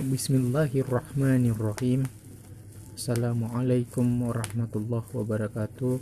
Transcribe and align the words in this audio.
Bismillahirrahmanirrahim. 0.00 2.08
Assalamualaikum 2.96 4.24
warahmatullahi 4.24 5.04
wabarakatuh. 5.12 6.00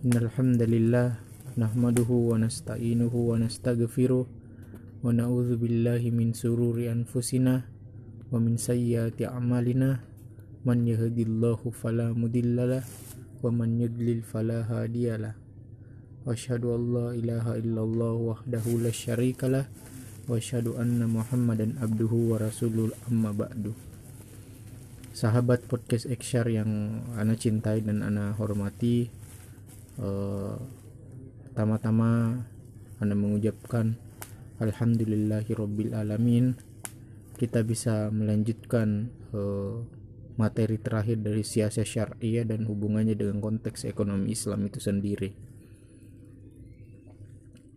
Innalhamdalillah 0.00 1.20
Nahmaduhu 1.60 2.32
wa 2.32 2.40
nasta'inuhu 2.40 3.12
wa 3.12 3.36
nasta'gfiruh 3.36 4.24
Wa 5.04 5.12
na'udhu 5.12 5.60
billahi 5.60 6.08
min 6.08 6.32
sururi 6.32 6.88
anfusina 6.88 7.68
Wa 8.32 8.40
min 8.40 8.56
sayyati 8.56 9.28
a'malina. 9.28 10.00
Man 10.64 10.88
yahdillahu 10.88 11.76
falamudillalah 11.76 12.80
Wa 13.44 13.52
man 13.52 13.76
yudlil 13.76 14.24
falahadiyalah 14.24 15.36
Wa 16.24 16.32
ashadu 16.32 16.72
an 16.72 16.82
la 16.96 17.08
ilaha 17.12 17.60
illallah 17.60 18.40
wahdahu 18.40 18.80
la 18.80 18.88
syarikalah 18.88 19.68
wa 20.26 20.34
asyhadu 20.34 20.74
anna 20.74 21.06
Muhammadan 21.06 21.78
abduhu 21.78 22.34
wa 22.34 22.42
rasulul 22.42 22.90
amma 23.06 23.30
ba'du. 23.30 23.70
Sahabat 25.14 25.70
podcast 25.70 26.10
Ekshar 26.10 26.50
yang 26.50 26.98
ana 27.14 27.38
cintai 27.38 27.78
dan 27.86 28.02
ana 28.02 28.34
hormati, 28.34 29.06
uh, 30.02 30.58
pertama-tama 31.46 32.42
ana 32.98 33.14
mengucapkan 33.14 33.94
alhamdulillahi 34.58 35.46
rabbil 35.54 35.94
alamin 35.94 36.58
kita 37.38 37.62
bisa 37.62 38.10
melanjutkan 38.10 39.14
uh, 39.30 39.78
materi 40.34 40.82
terakhir 40.82 41.22
dari 41.22 41.46
siasat 41.46 41.86
syariah 41.86 42.42
dan 42.42 42.66
hubungannya 42.66 43.14
dengan 43.14 43.38
konteks 43.38 43.86
ekonomi 43.86 44.34
Islam 44.34 44.66
itu 44.66 44.82
sendiri. 44.82 45.30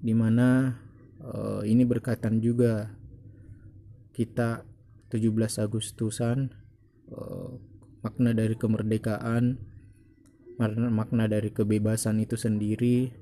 Di 0.01 0.15
mana 0.17 0.73
uh, 1.29 1.61
ini 1.65 1.85
berkaitan 1.85 2.41
juga. 2.41 2.93
Kita 4.13 4.67
17 5.07 5.63
Agustusan 5.63 6.51
uh, 7.13 7.55
makna 8.03 8.35
dari 8.35 8.55
kemerdekaan 8.59 9.59
makna, 10.59 11.31
dari 11.31 11.55
kebebasan 11.55 12.19
itu 12.19 12.35
sendiri 12.35 13.15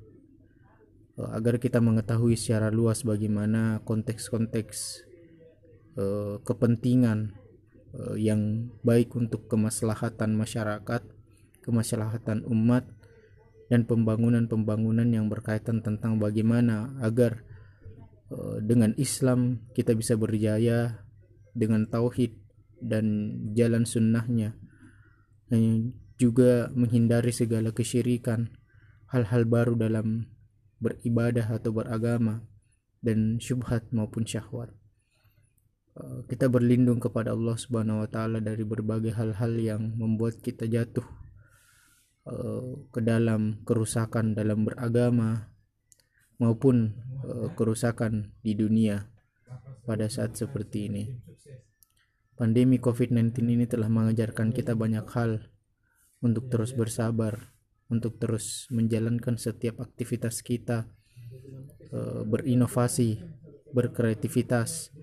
uh, 1.22 1.30
agar 1.38 1.62
kita 1.62 1.78
mengetahui 1.78 2.34
secara 2.34 2.74
luas 2.74 3.06
bagaimana 3.06 3.82
konteks-konteks 3.86 5.06
kepentingan 6.46 7.34
yang 8.14 8.70
baik 8.86 9.18
untuk 9.18 9.50
kemaslahatan 9.50 10.30
masyarakat 10.38 11.02
kemaslahatan 11.66 12.46
umat 12.46 12.86
dan 13.66 13.82
pembangunan-pembangunan 13.82 15.10
yang 15.10 15.26
berkaitan 15.26 15.82
tentang 15.82 16.22
bagaimana 16.22 16.94
agar 17.02 17.42
Eh, 17.42 17.47
dengan 18.60 18.92
Islam 19.00 19.64
kita 19.72 19.96
bisa 19.96 20.12
berjaya 20.20 21.04
dengan 21.56 21.88
tauhid 21.88 22.36
dan 22.78 23.34
jalan 23.56 23.88
sunnahnya. 23.88 24.54
Dan 25.48 25.96
juga 26.18 26.68
menghindari 26.74 27.32
segala 27.32 27.72
kesyirikan 27.72 28.52
hal-hal 29.08 29.48
baru 29.48 29.78
dalam 29.78 30.28
beribadah 30.82 31.46
atau 31.56 31.72
beragama 31.72 32.44
dan 33.00 33.38
syubhat 33.38 33.88
maupun 33.94 34.26
syahwat. 34.26 34.74
Eh, 35.98 36.20
kita 36.30 36.46
berlindung 36.46 37.02
kepada 37.02 37.34
Allah 37.34 37.58
Subhanahu 37.58 38.06
wa 38.06 38.08
taala 38.10 38.38
dari 38.38 38.62
berbagai 38.62 39.14
hal-hal 39.14 39.52
yang 39.58 39.82
membuat 39.98 40.38
kita 40.38 40.66
jatuh 40.70 41.06
eh, 42.26 42.70
ke 42.94 43.00
dalam 43.02 43.62
kerusakan 43.66 44.34
dalam 44.38 44.66
beragama 44.66 45.50
maupun 46.38 46.94
uh, 47.26 47.50
kerusakan 47.54 48.34
di 48.42 48.54
dunia 48.54 49.10
pada 49.84 50.06
saat 50.06 50.38
seperti 50.38 50.90
ini. 50.90 51.04
Pandemi 52.38 52.78
COVID-19 52.78 53.34
ini 53.42 53.66
telah 53.66 53.90
mengajarkan 53.90 54.54
kita 54.54 54.78
banyak 54.78 55.02
hal 55.10 55.50
untuk 56.22 56.46
terus 56.46 56.70
bersabar, 56.70 57.50
untuk 57.90 58.22
terus 58.22 58.70
menjalankan 58.70 59.34
setiap 59.34 59.82
aktivitas 59.82 60.46
kita, 60.46 60.86
uh, 61.90 62.22
berinovasi, 62.22 63.18
berkreativitas, 63.74 64.94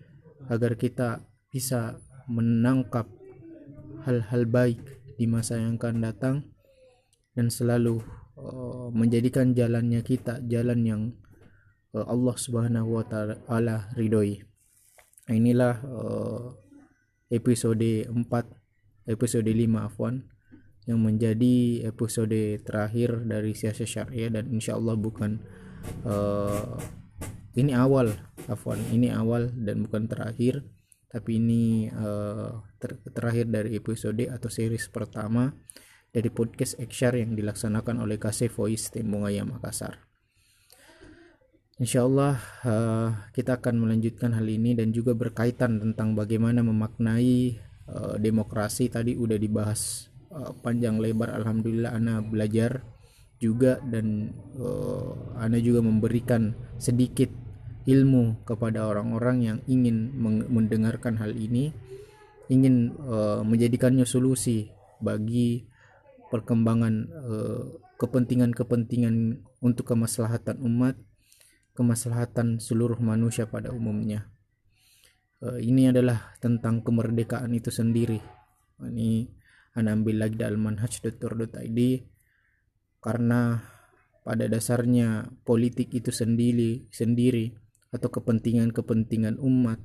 agar 0.47 0.79
kita 0.79 1.27
bisa 1.51 1.99
menangkap 2.31 3.11
hal-hal 4.07 4.45
baik 4.47 4.79
di 5.17 5.25
masa 5.25 5.57
yang 5.57 5.75
akan 5.75 6.03
datang 6.03 6.35
dan 7.35 7.51
selalu 7.51 7.99
uh, 8.37 8.91
menjadikan 8.93 9.51
jalannya 9.51 10.05
kita 10.05 10.39
jalan 10.45 10.79
yang 10.85 11.01
Allah 12.03 12.35
Subhanahu 12.35 12.99
wa 12.99 13.03
taala 13.07 13.87
ridhoi. 13.95 14.43
Inilah 15.31 15.79
uh, 15.87 16.51
episode 17.31 18.11
4 18.11 18.11
episode 19.09 19.47
5 19.47 19.55
afwan 19.79 20.27
yang 20.85 21.01
menjadi 21.01 21.87
episode 21.89 22.61
terakhir 22.61 23.25
dari 23.25 23.57
siasat 23.57 23.89
syariah 23.89 24.29
dan 24.29 24.53
insya 24.53 24.77
Allah 24.77 24.93
bukan 24.93 25.41
uh, 26.05 26.77
ini 27.57 27.73
awal 27.73 28.13
afwan 28.45 28.77
ini 28.93 29.09
awal 29.09 29.49
dan 29.49 29.81
bukan 29.81 30.05
terakhir 30.05 30.61
tapi 31.09 31.41
ini 31.41 31.89
uh, 31.89 32.61
ter 32.77 33.01
terakhir 33.15 33.49
dari 33.49 33.73
episode 33.79 34.29
atau 34.29 34.49
series 34.51 34.85
pertama 34.93 35.57
dari 36.13 36.29
podcast 36.31 36.77
Ekshar 36.77 37.17
yang 37.17 37.33
dilaksanakan 37.33 38.03
oleh 38.03 38.15
KC 38.15 38.47
Voice 38.47 38.87
Tembongaya 38.87 39.43
Makassar. 39.43 40.14
Insya 41.75 42.07
Allah 42.07 42.39
uh, 42.63 43.11
kita 43.35 43.59
akan 43.59 43.83
melanjutkan 43.83 44.31
hal 44.31 44.47
ini 44.47 44.79
dan 44.79 44.95
juga 44.95 45.11
berkaitan 45.11 45.75
tentang 45.75 46.15
bagaimana 46.15 46.63
memaknai 46.63 47.59
uh, 47.91 48.15
demokrasi 48.15 48.87
tadi 48.87 49.19
udah 49.19 49.35
dibahas 49.35 50.07
uh, 50.31 50.55
panjang 50.63 51.03
lebar. 51.03 51.35
Alhamdulillah 51.35 51.91
Ana 51.91 52.23
belajar 52.23 52.79
juga 53.43 53.83
dan 53.83 54.31
uh, 54.55 55.35
Ana 55.35 55.59
juga 55.59 55.83
memberikan 55.83 56.55
sedikit 56.79 57.27
ilmu 57.83 58.47
kepada 58.47 58.87
orang-orang 58.87 59.37
yang 59.43 59.57
ingin 59.67 60.15
mendengarkan 60.47 61.19
hal 61.19 61.35
ini 61.35 61.75
ingin 62.47 62.95
uh, 63.03 63.43
menjadikannya 63.43 64.07
solusi 64.07 64.71
bagi 65.03 65.67
perkembangan 66.31 67.11
kepentingan-kepentingan 67.99 69.15
uh, 69.35 69.39
untuk 69.59 69.91
kemaslahatan 69.91 70.63
umat 70.63 70.95
kemaslahatan 71.75 72.63
seluruh 72.63 72.97
manusia 73.03 73.45
pada 73.45 73.75
umumnya. 73.75 74.31
Uh, 75.43 75.59
ini 75.59 75.91
adalah 75.91 76.33
tentang 76.39 76.81
kemerdekaan 76.81 77.51
itu 77.51 77.69
sendiri. 77.69 78.23
Ini 78.79 79.27
anda 79.75 79.91
ambil 79.91 80.23
lagi 80.23 80.39
dari 80.39 80.55
manhaj.tur.id 80.55 81.79
karena 83.03 83.59
pada 84.23 84.47
dasarnya 84.47 85.29
politik 85.43 85.91
itu 85.91 86.09
sendiri 86.09 86.87
sendiri 86.89 87.53
atau 87.91 88.09
kepentingan-kepentingan 88.09 89.37
umat 89.37 89.77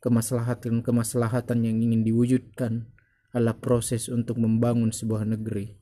kemaslahatan-kemaslahatan 0.00 1.62
yang 1.62 1.76
ingin 1.78 2.02
diwujudkan 2.02 2.88
adalah 3.36 3.60
proses 3.60 4.08
untuk 4.08 4.40
membangun 4.40 4.90
sebuah 4.90 5.28
negeri 5.28 5.76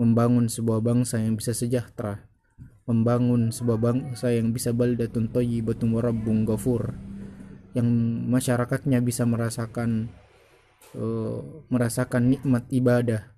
membangun 0.00 0.48
sebuah 0.48 0.80
bangsa 0.80 1.20
yang 1.20 1.36
bisa 1.36 1.52
sejahtera 1.52 2.29
membangun 2.90 3.54
sebuah 3.54 3.78
bangsa 3.78 4.34
yang 4.34 4.50
bisa 4.50 4.74
baldatun 4.74 5.30
thayyibatun 5.30 5.94
warabbun 5.94 6.42
ghafur 6.42 6.98
yang 7.70 7.86
masyarakatnya 8.26 8.98
bisa 8.98 9.22
merasakan 9.22 10.10
uh, 10.98 11.38
merasakan 11.70 12.34
nikmat 12.34 12.66
ibadah 12.74 13.30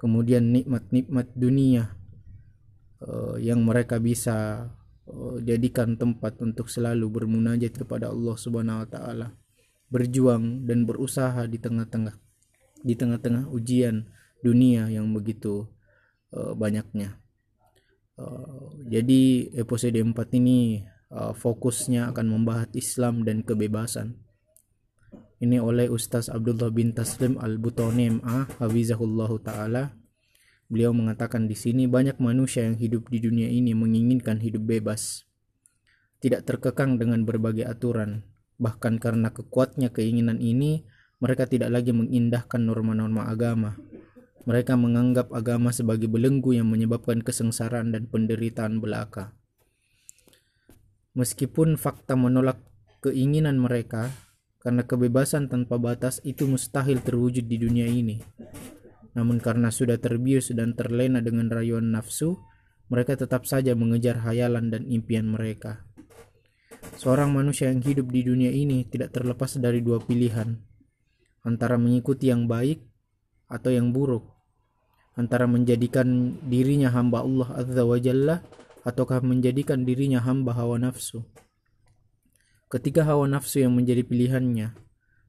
kemudian 0.00 0.48
nikmat-nikmat 0.56 1.28
dunia 1.36 1.92
uh, 3.04 3.36
yang 3.36 3.60
mereka 3.60 4.00
bisa 4.00 4.68
uh, 5.04 5.36
jadikan 5.44 6.00
tempat 6.00 6.40
untuk 6.40 6.72
selalu 6.72 7.12
bermunajat 7.12 7.84
kepada 7.84 8.08
Allah 8.08 8.36
Subhanahu 8.40 8.84
wa 8.84 8.88
taala 8.88 9.28
berjuang 9.92 10.64
dan 10.64 10.88
berusaha 10.88 11.44
di 11.44 11.60
tengah-tengah 11.60 12.16
di 12.80 12.96
tengah-tengah 12.96 13.52
ujian 13.52 14.08
dunia 14.40 14.88
yang 14.88 15.12
begitu 15.12 15.68
uh, 16.32 16.56
banyaknya 16.56 17.20
Uh, 18.14 18.70
jadi 18.86 19.50
episode 19.58 19.98
4 19.98 20.14
ini 20.38 20.86
uh, 21.10 21.34
fokusnya 21.34 22.14
akan 22.14 22.26
membahas 22.30 22.70
Islam 22.70 23.26
dan 23.26 23.42
kebebasan. 23.42 24.22
Ini 25.42 25.58
oleh 25.58 25.90
Ustaz 25.90 26.30
Abdullah 26.30 26.70
bin 26.70 26.94
Taslim 26.94 27.34
Al-Butoni 27.42 28.22
MA 28.22 28.46
Hafizahullah 28.62 29.30
Ta'ala. 29.42 29.84
Beliau 30.70 30.94
mengatakan 30.94 31.50
di 31.50 31.58
sini 31.58 31.90
banyak 31.90 32.22
manusia 32.22 32.62
yang 32.62 32.78
hidup 32.78 33.10
di 33.10 33.18
dunia 33.18 33.50
ini 33.50 33.74
menginginkan 33.74 34.38
hidup 34.38 34.62
bebas. 34.62 35.26
Tidak 36.22 36.46
terkekang 36.46 36.96
dengan 37.02 37.26
berbagai 37.26 37.66
aturan. 37.66 38.22
Bahkan 38.62 39.02
karena 39.02 39.34
kekuatnya 39.34 39.90
keinginan 39.90 40.38
ini, 40.38 40.86
mereka 41.18 41.50
tidak 41.50 41.74
lagi 41.74 41.90
mengindahkan 41.90 42.62
norma-norma 42.62 43.26
agama 43.26 43.74
mereka 44.44 44.76
menganggap 44.76 45.32
agama 45.32 45.72
sebagai 45.72 46.08
belenggu 46.08 46.56
yang 46.56 46.68
menyebabkan 46.68 47.24
kesengsaraan 47.24 47.96
dan 47.96 48.08
penderitaan 48.08 48.80
belaka. 48.80 49.32
Meskipun 51.16 51.80
fakta 51.80 52.18
menolak 52.18 52.60
keinginan 53.00 53.56
mereka, 53.56 54.12
karena 54.64 54.84
kebebasan 54.84 55.52
tanpa 55.52 55.76
batas 55.76 56.24
itu 56.24 56.48
mustahil 56.48 57.00
terwujud 57.04 57.44
di 57.44 57.56
dunia 57.60 57.84
ini. 57.84 58.20
Namun 59.14 59.38
karena 59.38 59.70
sudah 59.70 60.00
terbius 60.00 60.50
dan 60.50 60.74
terlena 60.74 61.22
dengan 61.22 61.52
rayuan 61.52 61.92
nafsu, 61.94 62.40
mereka 62.90 63.14
tetap 63.14 63.46
saja 63.46 63.72
mengejar 63.72 64.20
hayalan 64.26 64.68
dan 64.68 64.84
impian 64.90 65.24
mereka. 65.30 65.86
Seorang 67.00 67.32
manusia 67.32 67.72
yang 67.72 67.80
hidup 67.80 68.10
di 68.12 68.26
dunia 68.26 68.52
ini 68.52 68.84
tidak 68.84 69.14
terlepas 69.14 69.56
dari 69.56 69.80
dua 69.80 70.02
pilihan, 70.02 70.58
antara 71.46 71.80
mengikuti 71.80 72.28
yang 72.28 72.44
baik 72.44 72.82
atau 73.48 73.70
yang 73.72 73.94
buruk, 73.94 74.33
antara 75.14 75.46
menjadikan 75.46 76.38
dirinya 76.42 76.90
hamba 76.90 77.22
Allah 77.22 77.48
Azza 77.54 77.82
wa 77.86 77.98
Jalla 77.98 78.36
ataukah 78.84 79.24
menjadikan 79.24 79.86
dirinya 79.86 80.20
hamba 80.20 80.52
hawa 80.52 80.76
nafsu. 80.78 81.24
Ketika 82.68 83.06
hawa 83.06 83.30
nafsu 83.30 83.62
yang 83.62 83.72
menjadi 83.72 84.02
pilihannya, 84.02 84.74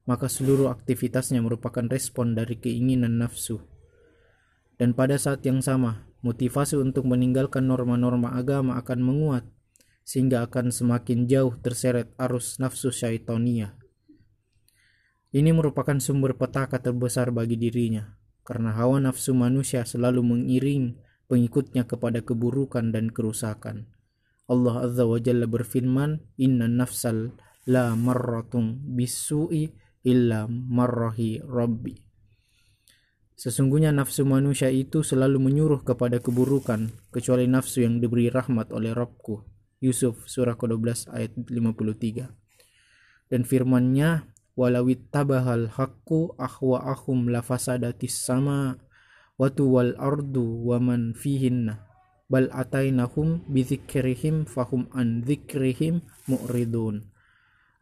maka 0.09 0.29
seluruh 0.29 0.69
aktivitasnya 0.73 1.41
merupakan 1.41 1.85
respon 1.85 2.33
dari 2.33 2.57
keinginan 2.57 3.21
nafsu. 3.21 3.61
Dan 4.75 4.91
pada 4.91 5.15
saat 5.15 5.45
yang 5.47 5.63
sama, 5.63 6.09
motivasi 6.25 6.75
untuk 6.75 7.07
meninggalkan 7.07 7.63
norma-norma 7.63 8.33
agama 8.35 8.75
akan 8.81 8.99
menguat, 8.99 9.45
sehingga 10.05 10.45
akan 10.45 10.69
semakin 10.69 11.25
jauh 11.29 11.53
terseret 11.61 12.11
arus 12.19 12.57
nafsu 12.59 12.91
syaitonia. 12.91 13.77
Ini 15.35 15.51
merupakan 15.51 15.95
sumber 15.99 16.35
petaka 16.35 16.79
terbesar 16.79 17.29
bagi 17.29 17.55
dirinya, 17.55 18.09
karena 18.45 18.71
hawa 18.77 19.01
nafsu 19.01 19.33
manusia 19.33 19.81
selalu 19.83 20.21
mengiring 20.21 20.95
pengikutnya 21.25 21.89
kepada 21.89 22.21
keburukan 22.21 22.93
dan 22.93 23.09
kerusakan. 23.09 23.89
Allah 24.45 24.85
Azza 24.85 25.09
wa 25.09 25.17
Jalla 25.17 25.49
berfirman, 25.49 26.21
"Inna 26.37 26.69
nafsal 26.69 27.33
la 27.65 27.97
marratung 27.97 28.77
bisu'i 28.93 29.73
illa 30.05 30.45
marrahi 30.45 31.41
rabbi." 31.41 31.97
Sesungguhnya 33.35 33.91
nafsu 33.91 34.23
manusia 34.23 34.71
itu 34.71 35.03
selalu 35.03 35.41
menyuruh 35.43 35.83
kepada 35.83 36.23
keburukan, 36.23 36.87
kecuali 37.11 37.49
nafsu 37.49 37.83
yang 37.83 37.99
diberi 37.99 38.31
rahmat 38.31 38.71
oleh 38.71 38.95
Rabbku. 38.95 39.43
Yusuf 39.83 40.23
surah 40.23 40.55
ke-12 40.55 41.11
ayat 41.11 41.35
53. 41.35 42.31
Dan 43.27 43.43
firmannya, 43.43 44.23
walawit 44.55 45.11
tabahal 45.11 45.67
haqqu 45.71 46.33
ahwa'ahum 46.39 47.27
lafasadatis 47.31 48.23
sama 48.23 48.79
watu 49.35 49.67
wal 49.67 49.93
ardu 49.99 50.63
waman 50.63 51.11
fihinna 51.11 51.83
bal 52.31 52.49
atainahum 52.49 53.45
bidzikrihim 53.51 54.49
fahum 54.49 54.89
an 54.95 55.21
dzikrihim 55.21 56.01
mu'ridun. 56.25 57.05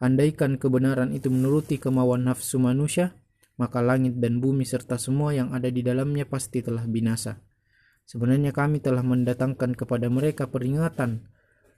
Andaikan 0.04 0.60
kebenaran 0.60 1.16
itu 1.16 1.32
menuruti 1.32 1.80
kemauan 1.80 2.28
nafsu 2.28 2.60
manusia, 2.60 3.16
maka 3.56 3.80
langit 3.80 4.20
dan 4.20 4.44
bumi 4.44 4.68
serta 4.68 5.00
semua 5.00 5.32
yang 5.32 5.56
ada 5.56 5.72
di 5.72 5.80
dalamnya 5.80 6.28
pasti 6.28 6.60
telah 6.60 6.84
binasa. 6.84 7.40
Sebenarnya 8.04 8.52
kami 8.52 8.84
telah 8.84 9.00
mendatangkan 9.00 9.80
kepada 9.80 10.12
mereka 10.12 10.52
peringatan 10.52 11.32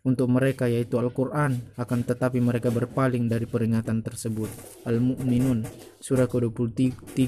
untuk 0.06 0.30
mereka 0.30 0.70
yaitu 0.70 1.02
Al-Quran 1.02 1.74
akan 1.76 2.00
tetapi 2.06 2.38
mereka 2.38 2.70
berpaling 2.70 3.26
dari 3.26 3.50
peringatan 3.50 4.06
tersebut. 4.06 4.48
Al-Mu'minun 4.86 5.66
surah 5.98 6.30
ke-23 6.30 7.26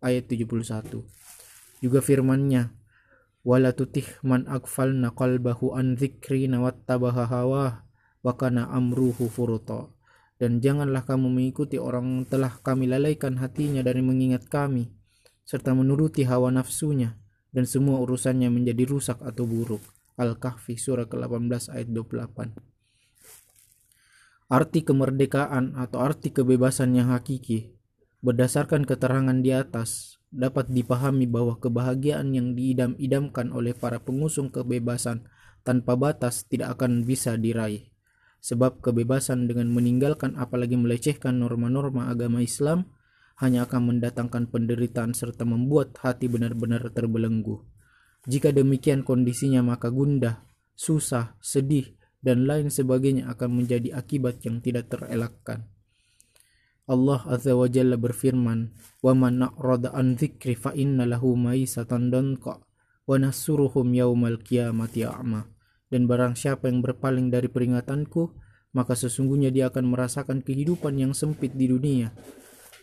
ayat 0.00 0.24
71. 0.24 1.04
Juga 1.84 2.00
firmannya 2.00 2.72
wala 3.44 3.76
tutih 3.76 4.08
man 4.24 4.48
akfalna 4.48 5.12
qalbahu 5.12 5.76
an 5.76 5.94
dzikri 5.94 6.48
wattabaha 6.48 7.28
hawa 7.28 7.84
wa 8.24 8.32
kana 8.34 8.66
amruhu 8.72 9.30
furuta 9.30 9.92
dan 10.38 10.62
janganlah 10.62 11.02
kamu 11.02 11.28
mengikuti 11.28 11.76
orang 11.76 12.22
yang 12.22 12.24
telah 12.30 12.54
kami 12.62 12.86
lalaikan 12.86 13.36
hatinya 13.42 13.82
dari 13.82 14.00
mengingat 14.06 14.46
kami, 14.46 14.86
serta 15.42 15.74
menuruti 15.74 16.22
hawa 16.22 16.54
nafsunya, 16.54 17.18
dan 17.50 17.66
semua 17.66 17.98
urusannya 17.98 18.46
menjadi 18.46 18.86
rusak 18.86 19.18
atau 19.18 19.44
buruk. 19.44 19.82
Al-Kahfi 20.18 20.74
surah 20.74 21.06
ke-18 21.06 21.70
ayat 21.70 21.88
28 21.94 24.50
Arti 24.50 24.80
kemerdekaan 24.82 25.78
atau 25.78 26.02
arti 26.02 26.34
kebebasan 26.34 26.98
yang 26.98 27.14
hakiki 27.14 27.70
berdasarkan 28.18 28.82
keterangan 28.82 29.38
di 29.38 29.54
atas 29.54 30.18
dapat 30.34 30.66
dipahami 30.68 31.30
bahwa 31.30 31.62
kebahagiaan 31.62 32.34
yang 32.34 32.58
diidam-idamkan 32.58 33.54
oleh 33.54 33.72
para 33.72 34.02
pengusung 34.02 34.50
kebebasan 34.50 35.30
tanpa 35.62 35.94
batas 35.94 36.42
tidak 36.50 36.74
akan 36.76 37.06
bisa 37.06 37.38
diraih 37.38 37.88
sebab 38.38 38.78
kebebasan 38.82 39.50
dengan 39.50 39.70
meninggalkan 39.70 40.38
apalagi 40.38 40.78
melecehkan 40.78 41.42
norma-norma 41.42 42.10
agama 42.10 42.42
Islam 42.42 42.86
hanya 43.38 43.70
akan 43.70 43.94
mendatangkan 43.94 44.50
penderitaan 44.50 45.14
serta 45.14 45.46
membuat 45.46 45.94
hati 46.02 46.26
benar-benar 46.26 46.90
terbelenggu. 46.90 47.62
Jika 48.28 48.52
demikian 48.52 49.08
kondisinya 49.08 49.64
maka 49.64 49.88
gundah, 49.88 50.44
susah, 50.76 51.40
sedih, 51.40 51.96
dan 52.20 52.44
lain 52.44 52.68
sebagainya 52.68 53.24
akan 53.32 53.64
menjadi 53.64 53.96
akibat 53.96 54.44
yang 54.44 54.60
tidak 54.60 54.92
terelakkan. 54.92 55.64
Allah 56.88 57.20
Azza 57.28 57.52
wa 57.52 57.68
Jalla 57.68 58.00
berfirman, 58.00 58.72
"Wa 59.04 59.12
man 59.12 59.44
na'rada 59.44 59.92
an 59.92 60.16
dzikri 60.16 60.56
fa 60.56 60.72
inna 60.72 61.04
lahu 61.04 61.36
maisatan 61.36 62.08
danqa 62.08 62.64
wa 63.08 63.16
nasuruhum 63.20 63.92
yaumal 63.92 64.40
qiyamati 64.40 65.04
a'ma." 65.04 65.44
Dan 65.88 66.04
barang 66.08 66.36
siapa 66.36 66.68
yang 66.68 66.84
berpaling 66.84 67.32
dari 67.32 67.48
peringatanku, 67.48 68.32
maka 68.76 68.92
sesungguhnya 68.92 69.48
dia 69.48 69.72
akan 69.72 69.88
merasakan 69.88 70.44
kehidupan 70.44 71.00
yang 71.00 71.12
sempit 71.16 71.56
di 71.56 71.68
dunia. 71.68 72.12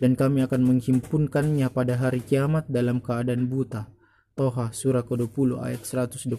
Dan 0.01 0.17
kami 0.17 0.41
akan 0.45 0.61
menghimpunkannya 0.65 1.69
pada 1.69 1.97
hari 1.97 2.21
kiamat 2.25 2.65
dalam 2.69 3.01
keadaan 3.01 3.49
buta. 3.49 3.94
Toha 4.35 4.75
surah 4.75 5.07
ke-20 5.07 5.63
ayat 5.63 5.87
124. 5.87 6.35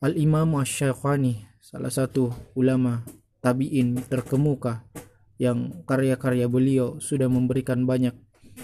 Al-Imam 0.00 0.56
Asy-Syafi'i, 0.56 1.44
salah 1.60 1.92
satu 1.92 2.32
ulama 2.56 3.04
tabi'in 3.44 4.00
terkemuka 4.08 4.88
yang 5.36 5.84
karya-karya 5.84 6.48
beliau 6.48 6.96
sudah 6.96 7.28
memberikan 7.28 7.84
banyak 7.84 8.16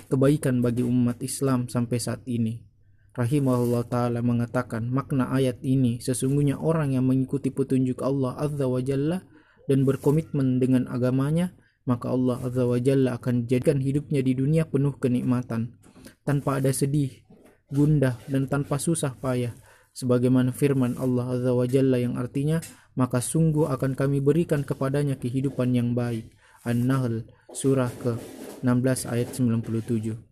kebaikan 0.08 0.64
bagi 0.64 0.80
umat 0.88 1.20
Islam 1.20 1.68
sampai 1.68 2.00
saat 2.00 2.24
ini 2.24 2.70
rahimahullah 3.10 3.84
taala 3.90 4.22
mengatakan 4.22 4.86
makna 4.86 5.28
ayat 5.34 5.58
ini 5.66 5.98
sesungguhnya 5.98 6.62
orang 6.62 6.94
yang 6.94 7.04
mengikuti 7.04 7.50
petunjuk 7.50 8.00
Allah 8.00 8.38
azza 8.38 8.70
wa 8.70 8.78
jalla 8.78 9.20
dan 9.66 9.82
berkomitmen 9.82 10.62
dengan 10.62 10.86
agamanya 10.86 11.52
maka 11.84 12.08
Allah 12.08 12.38
azza 12.40 12.64
wa 12.64 12.78
jalla 12.78 13.18
akan 13.18 13.50
jadikan 13.50 13.82
hidupnya 13.82 14.22
di 14.22 14.38
dunia 14.38 14.64
penuh 14.64 14.94
kenikmatan 14.96 15.74
tanpa 16.22 16.62
ada 16.62 16.70
sedih 16.70 17.29
gundah 17.70 18.18
dan 18.26 18.46
tanpa 18.50 18.76
susah 18.76 19.14
payah 19.16 19.54
sebagaimana 19.94 20.54
firman 20.54 20.94
Allah 20.98 21.34
azza 21.34 21.50
wa 21.54 21.66
jalla 21.66 21.98
yang 21.98 22.18
artinya 22.18 22.62
maka 22.98 23.22
sungguh 23.22 23.70
akan 23.70 23.94
kami 23.94 24.18
berikan 24.22 24.66
kepadanya 24.66 25.18
kehidupan 25.18 25.74
yang 25.74 25.94
baik 25.94 26.30
An-Nahl 26.66 27.24
surah 27.50 27.90
ke 28.02 28.18
16 28.62 29.08
ayat 29.08 29.32
97 29.32 30.30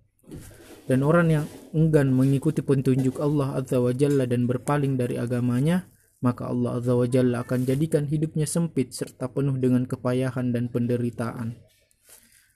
dan 0.88 1.04
orang 1.04 1.28
yang 1.28 1.44
enggan 1.76 2.08
mengikuti 2.16 2.64
petunjuk 2.64 3.20
Allah 3.20 3.60
Azza 3.60 3.76
wa 3.76 3.92
Jalla 3.92 4.24
dan 4.24 4.48
berpaling 4.48 4.96
dari 4.96 5.20
agamanya, 5.20 5.84
maka 6.24 6.48
Allah 6.48 6.80
Azza 6.80 6.96
wa 6.96 7.04
Jalla 7.04 7.44
akan 7.44 7.68
jadikan 7.68 8.08
hidupnya 8.08 8.48
sempit 8.48 8.96
serta 8.96 9.28
penuh 9.28 9.60
dengan 9.60 9.84
kepayahan 9.84 10.48
dan 10.48 10.72
penderitaan. 10.72 11.60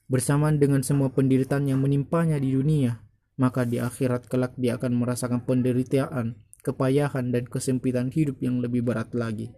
Bersamaan 0.09 0.57
dengan 0.57 0.81
semua 0.81 1.13
penderitaan 1.13 1.69
yang 1.69 1.85
menimpanya 1.85 2.41
di 2.41 2.57
dunia, 2.57 3.05
maka 3.41 3.65
di 3.65 3.81
akhirat 3.81 4.29
kelak 4.29 4.53
dia 4.61 4.77
akan 4.77 4.97
merasakan 4.97 5.41
penderitaan, 5.45 6.37
kepayahan 6.61 7.33
dan 7.33 7.49
kesempitan 7.49 8.13
hidup 8.13 8.41
yang 8.45 8.61
lebih 8.61 8.85
berat 8.85 9.13
lagi. 9.17 9.51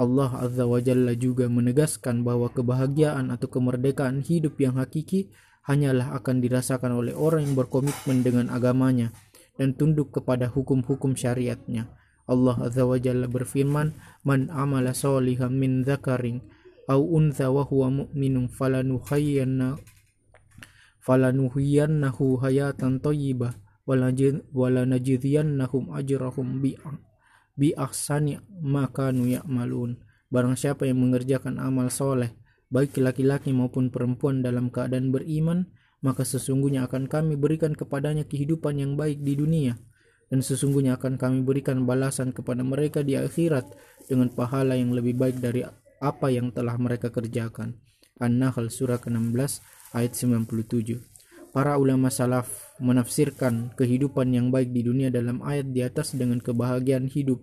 Allah 0.00 0.32
Azza 0.40 0.64
wa 0.64 0.80
Jalla 0.80 1.12
juga 1.12 1.44
menegaskan 1.50 2.24
bahwa 2.24 2.48
kebahagiaan 2.48 3.28
atau 3.28 3.52
kemerdekaan 3.52 4.24
hidup 4.24 4.56
yang 4.56 4.80
hakiki 4.80 5.28
hanyalah 5.68 6.16
akan 6.16 6.40
dirasakan 6.40 6.96
oleh 6.96 7.12
orang 7.12 7.44
yang 7.44 7.54
berkomitmen 7.58 8.24
dengan 8.24 8.48
agamanya 8.48 9.12
dan 9.60 9.76
tunduk 9.76 10.08
kepada 10.14 10.48
hukum-hukum 10.48 11.12
syariatnya. 11.12 11.92
Allah 12.24 12.56
Azza 12.64 12.88
wa 12.88 12.96
Jalla 12.96 13.28
berfirman, 13.28 13.92
"Man 14.24 14.48
amala 14.48 14.96
min 15.52 15.84
dzakarin 15.84 16.40
aw 16.88 16.98
untha 16.98 17.52
wa 17.52 17.62
huwa 17.66 18.02
mu'minun 18.02 18.48
falanuhayyanna 18.50 19.76
falanuhyiyannahu 21.00 22.40
hayatan 22.40 23.00
thayyibah 23.00 23.56
walanajziyannahum 23.88 25.92
ajrahum 25.96 26.60
bi 26.60 26.76
bi 27.56 27.74
ahsani 27.74 28.38
ma 28.60 28.86
kanu 28.88 29.26
ya'malun." 29.26 29.96
Barang 30.30 30.54
siapa 30.54 30.86
yang 30.86 31.02
mengerjakan 31.02 31.58
amal 31.58 31.90
soleh 31.90 32.38
baik 32.70 33.02
laki-laki 33.02 33.50
maupun 33.50 33.90
perempuan 33.90 34.46
dalam 34.46 34.70
keadaan 34.70 35.10
beriman, 35.10 35.66
maka 36.00 36.22
sesungguhnya 36.22 36.86
akan 36.86 37.10
kami 37.10 37.34
berikan 37.34 37.74
kepadanya 37.74 38.24
kehidupan 38.24 38.78
yang 38.78 38.94
baik 38.94 39.20
di 39.20 39.34
dunia, 39.34 39.74
dan 40.30 40.40
sesungguhnya 40.40 40.96
akan 40.96 41.18
kami 41.18 41.42
berikan 41.42 41.84
balasan 41.84 42.30
kepada 42.30 42.62
mereka 42.62 43.02
di 43.02 43.18
akhirat 43.18 43.66
dengan 44.06 44.30
pahala 44.30 44.78
yang 44.78 44.94
lebih 44.94 45.18
baik 45.18 45.42
dari 45.42 45.66
apa 46.00 46.32
yang 46.32 46.54
telah 46.54 46.78
mereka 46.78 47.10
kerjakan. 47.10 47.76
An-Nahl 48.20 48.68
surah 48.68 49.00
ke-16 49.00 49.64
ayat 49.96 50.12
97. 50.12 51.00
Para 51.50 51.80
ulama 51.80 52.12
salaf 52.12 52.76
menafsirkan 52.78 53.74
kehidupan 53.74 54.30
yang 54.30 54.54
baik 54.54 54.70
di 54.70 54.86
dunia 54.86 55.10
dalam 55.10 55.42
ayat 55.42 55.72
di 55.72 55.82
atas 55.82 56.14
dengan 56.14 56.38
kebahagiaan 56.38 57.10
hidup 57.10 57.42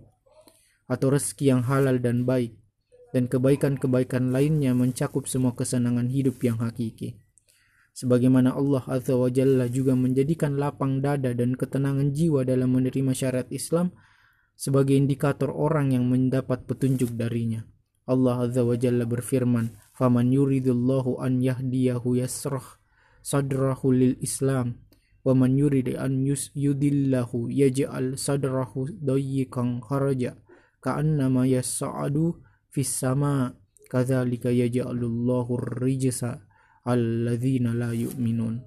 atau 0.88 1.12
rezeki 1.12 1.44
yang 1.52 1.62
halal 1.68 2.00
dan 2.00 2.24
baik 2.24 2.56
dan 3.12 3.28
kebaikan-kebaikan 3.28 4.32
lainnya 4.32 4.72
mencakup 4.72 5.28
semua 5.28 5.52
kesenangan 5.52 6.08
hidup 6.08 6.40
yang 6.40 6.56
hakiki. 6.62 7.20
Sebagaimana 7.98 8.54
Allah 8.54 8.86
Azza 8.86 9.18
wa 9.18 9.26
Jalla 9.26 9.66
juga 9.66 9.98
menjadikan 9.98 10.54
lapang 10.54 11.02
dada 11.02 11.34
dan 11.34 11.58
ketenangan 11.58 12.14
jiwa 12.14 12.46
dalam 12.46 12.70
menerima 12.70 13.10
syariat 13.10 13.48
Islam 13.50 13.90
sebagai 14.54 14.94
indikator 14.94 15.50
orang 15.50 15.90
yang 15.90 16.06
mendapat 16.06 16.62
petunjuk 16.64 17.18
darinya. 17.18 17.66
Allah 18.08 18.46
Azza 18.46 18.62
wa 18.62 18.78
Jalla 18.78 19.04
berfirman, 19.04 19.74
"Faman 19.98 20.30
yuridullahu 20.30 21.18
an 21.18 21.42
yahdiyahu 21.42 22.22
yasrah 22.22 22.78
sadrahu 23.18 23.90
lil 23.90 24.14
Islam, 24.22 24.78
wa 25.26 25.34
man 25.34 25.58
yurid 25.58 25.98
an 25.98 26.22
yudillahu 26.54 27.50
yaj'al 27.50 28.14
sadrahu 28.14 28.86
dayyikan 29.02 29.82
kharaja 29.82 30.38
ka'annama 30.78 31.44
yas'adu 31.50 32.38
fis 32.70 32.88
sama 32.88 33.58
kadzalika 33.90 34.54
yaj'alullahu 34.54 35.58
rijsa 35.82 36.46
alladzina 36.86 37.74
la 37.74 37.90
yu'minun. 37.90 38.62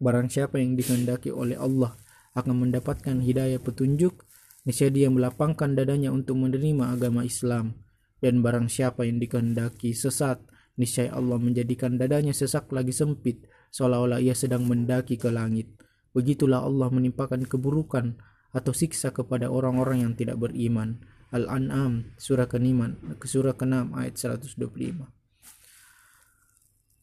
Barang 0.00 0.32
siapa 0.32 0.62
yang 0.62 0.78
dikehendaki 0.78 1.30
oleh 1.30 1.58
Allah 1.58 1.94
akan 2.34 2.66
mendapatkan 2.66 3.18
hidayah 3.18 3.58
petunjuk, 3.58 4.24
niscaya 4.62 4.94
dia 4.94 5.10
melapangkan 5.10 5.74
dadanya 5.74 6.14
untuk 6.14 6.38
menerima 6.38 6.94
agama 6.94 7.26
Islam. 7.26 7.78
Dan 8.18 8.42
barang 8.42 8.66
siapa 8.66 9.06
yang 9.06 9.22
dikehendaki 9.22 9.94
sesat, 9.94 10.42
niscaya 10.78 11.14
Allah 11.14 11.38
menjadikan 11.38 11.98
dadanya 11.98 12.34
sesak 12.34 12.70
lagi 12.74 12.90
sempit, 12.90 13.46
seolah-olah 13.70 14.18
ia 14.22 14.34
sedang 14.34 14.66
mendaki 14.66 15.18
ke 15.18 15.30
langit. 15.30 15.70
Begitulah 16.14 16.66
Allah 16.66 16.90
menimpakan 16.90 17.46
keburukan 17.46 18.18
atau 18.50 18.72
siksa 18.72 19.12
kepada 19.12 19.52
orang-orang 19.52 20.08
yang 20.08 20.12
tidak 20.18 20.40
beriman. 20.40 20.98
Al-An'am 21.28 22.16
surah 22.16 22.48
ke-6 22.48 23.20
surah 23.20 23.52
ke-6 23.52 23.92
ayat 23.92 24.14
125. 24.16 25.12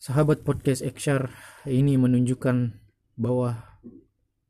Sahabat 0.02 0.42
podcast 0.42 0.82
Ekshar 0.82 1.30
ini 1.70 1.94
menunjukkan 1.98 2.74
bahwa 3.18 3.78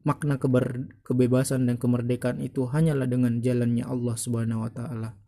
makna 0.08 0.40
keber, 0.40 0.96
kebebasan 1.04 1.68
dan 1.68 1.76
kemerdekaan 1.76 2.40
itu 2.40 2.70
hanyalah 2.72 3.10
dengan 3.10 3.44
jalannya 3.44 3.84
Allah 3.84 4.16
Subhanahu 4.16 4.64
wa 4.64 4.72
taala. 4.72 5.25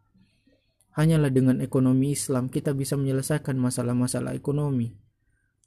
Hanyalah 0.98 1.30
dengan 1.30 1.62
ekonomi 1.62 2.18
Islam 2.18 2.50
kita 2.50 2.74
bisa 2.74 2.98
menyelesaikan 2.98 3.54
masalah-masalah 3.54 4.34
ekonomi. 4.34 4.98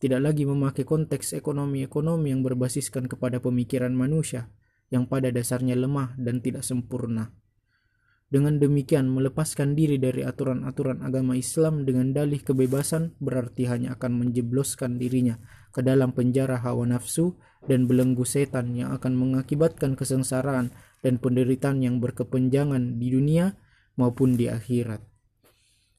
Tidak 0.02 0.18
lagi 0.18 0.42
memakai 0.42 0.82
konteks 0.82 1.38
ekonomi-ekonomi 1.38 2.34
yang 2.34 2.42
berbasiskan 2.42 3.06
kepada 3.06 3.38
pemikiran 3.38 3.94
manusia 3.94 4.50
yang 4.90 5.06
pada 5.06 5.30
dasarnya 5.30 5.78
lemah 5.78 6.18
dan 6.18 6.42
tidak 6.42 6.66
sempurna. 6.66 7.30
Dengan 8.26 8.58
demikian, 8.58 9.06
melepaskan 9.06 9.78
diri 9.78 10.02
dari 10.02 10.26
aturan-aturan 10.26 11.02
agama 11.06 11.38
Islam 11.38 11.86
dengan 11.86 12.10
dalih 12.10 12.42
kebebasan 12.42 13.14
berarti 13.22 13.70
hanya 13.70 13.94
akan 13.94 14.26
menjebloskan 14.26 14.98
dirinya 14.98 15.38
ke 15.70 15.78
dalam 15.82 16.10
penjara 16.10 16.58
hawa 16.58 16.90
nafsu 16.90 17.38
dan 17.70 17.86
belenggu 17.86 18.26
setan 18.26 18.74
yang 18.74 18.90
akan 18.98 19.14
mengakibatkan 19.14 19.94
kesengsaraan 19.94 20.74
dan 21.06 21.22
penderitaan 21.22 21.86
yang 21.86 22.02
berkepanjangan 22.02 22.98
di 22.98 23.14
dunia 23.14 23.54
maupun 23.94 24.34
di 24.34 24.50
akhirat. 24.50 25.09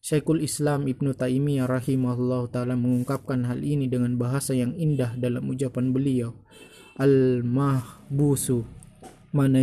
Syekhul 0.01 0.41
Islam 0.41 0.89
Ibnu 0.89 1.13
Taimiyah 1.13 1.69
rahimahullah 1.69 2.49
taala 2.49 2.73
mengungkapkan 2.73 3.45
hal 3.45 3.61
ini 3.61 3.85
dengan 3.85 4.17
bahasa 4.17 4.57
yang 4.57 4.73
indah 4.73 5.13
dalam 5.13 5.45
ucapan 5.45 5.93
beliau. 5.93 6.33
Al-mahbusu 6.97 8.65
mana 9.29 9.61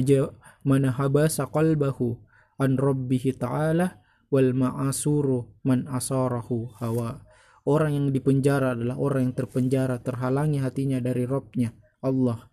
mana 0.62 0.94
habasa 0.94 1.50
qalbahu 1.50 2.14
an 2.62 2.78
rabbihi 2.78 3.34
ta'ala 3.34 3.98
wal 4.30 4.54
ma'asuru 4.54 5.42
man 5.66 5.90
asarahu 5.90 6.70
hawa. 6.78 7.18
Orang 7.66 7.98
yang 7.98 8.06
dipenjara 8.14 8.78
adalah 8.78 8.96
orang 8.96 9.28
yang 9.28 9.34
terpenjara 9.36 10.00
terhalangi 10.00 10.62
hatinya 10.62 11.02
dari 11.02 11.26
Robnya 11.26 11.74
Allah. 12.00 12.46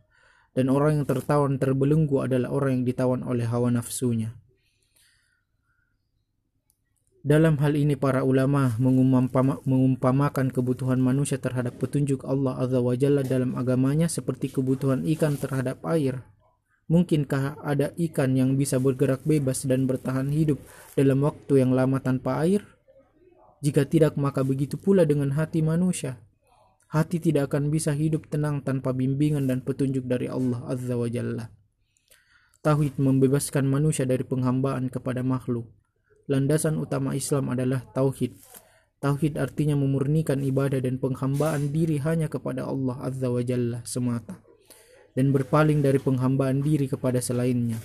Dan 0.58 0.74
orang 0.74 1.04
yang 1.04 1.06
tertawan 1.08 1.62
terbelenggu 1.62 2.26
adalah 2.26 2.50
orang 2.50 2.82
yang 2.82 2.86
ditawan 2.88 3.22
oleh 3.28 3.46
hawa 3.46 3.70
nafsunya. 3.70 4.36
Dalam 7.26 7.58
hal 7.58 7.74
ini 7.74 7.98
para 7.98 8.22
ulama 8.22 8.78
mengumpamakan 8.78 10.54
kebutuhan 10.54 11.02
manusia 11.02 11.42
terhadap 11.42 11.82
petunjuk 11.82 12.22
Allah 12.22 12.62
Azza 12.62 12.78
wa 12.78 12.94
Jalla 12.94 13.26
dalam 13.26 13.58
agamanya 13.58 14.06
seperti 14.06 14.54
kebutuhan 14.54 15.02
ikan 15.10 15.34
terhadap 15.34 15.82
air 15.90 16.22
Mungkinkah 16.86 17.66
ada 17.66 17.98
ikan 17.98 18.38
yang 18.38 18.54
bisa 18.62 18.78
bergerak 18.78 19.26
bebas 19.26 19.66
dan 19.66 19.90
bertahan 19.90 20.30
hidup 20.30 20.62
dalam 20.94 21.26
waktu 21.26 21.66
yang 21.66 21.74
lama 21.74 21.98
tanpa 21.98 22.46
air? 22.46 22.62
Jika 23.66 23.90
tidak, 23.90 24.14
maka 24.22 24.46
begitu 24.46 24.78
pula 24.78 25.02
dengan 25.02 25.34
hati 25.34 25.66
manusia. 25.66 26.22
Hati 26.94 27.18
tidak 27.18 27.50
akan 27.50 27.74
bisa 27.74 27.90
hidup 27.90 28.30
tenang 28.30 28.62
tanpa 28.62 28.94
bimbingan 28.94 29.50
dan 29.50 29.66
petunjuk 29.66 30.06
dari 30.06 30.30
Allah 30.30 30.62
Azza 30.70 30.94
wa 30.94 31.10
Jalla. 31.10 31.50
Tauhid 32.62 33.02
membebaskan 33.02 33.66
manusia 33.66 34.06
dari 34.06 34.22
penghambaan 34.22 34.94
kepada 34.94 35.26
makhluk. 35.26 35.66
Landasan 36.26 36.82
utama 36.82 37.14
Islam 37.14 37.54
adalah 37.54 37.86
tauhid. 37.94 38.34
Tauhid 38.98 39.38
artinya 39.38 39.78
memurnikan 39.78 40.42
ibadah 40.42 40.82
dan 40.82 40.98
penghambaan 40.98 41.70
diri 41.70 42.02
hanya 42.02 42.26
kepada 42.26 42.66
Allah 42.66 42.98
Azza 43.06 43.30
wa 43.30 43.44
Jalla 43.46 43.86
semata 43.86 44.42
dan 45.16 45.32
berpaling 45.32 45.80
dari 45.80 45.98
penghambaan 45.98 46.60
diri 46.66 46.92
kepada 46.92 47.24
selainnya. 47.24 47.80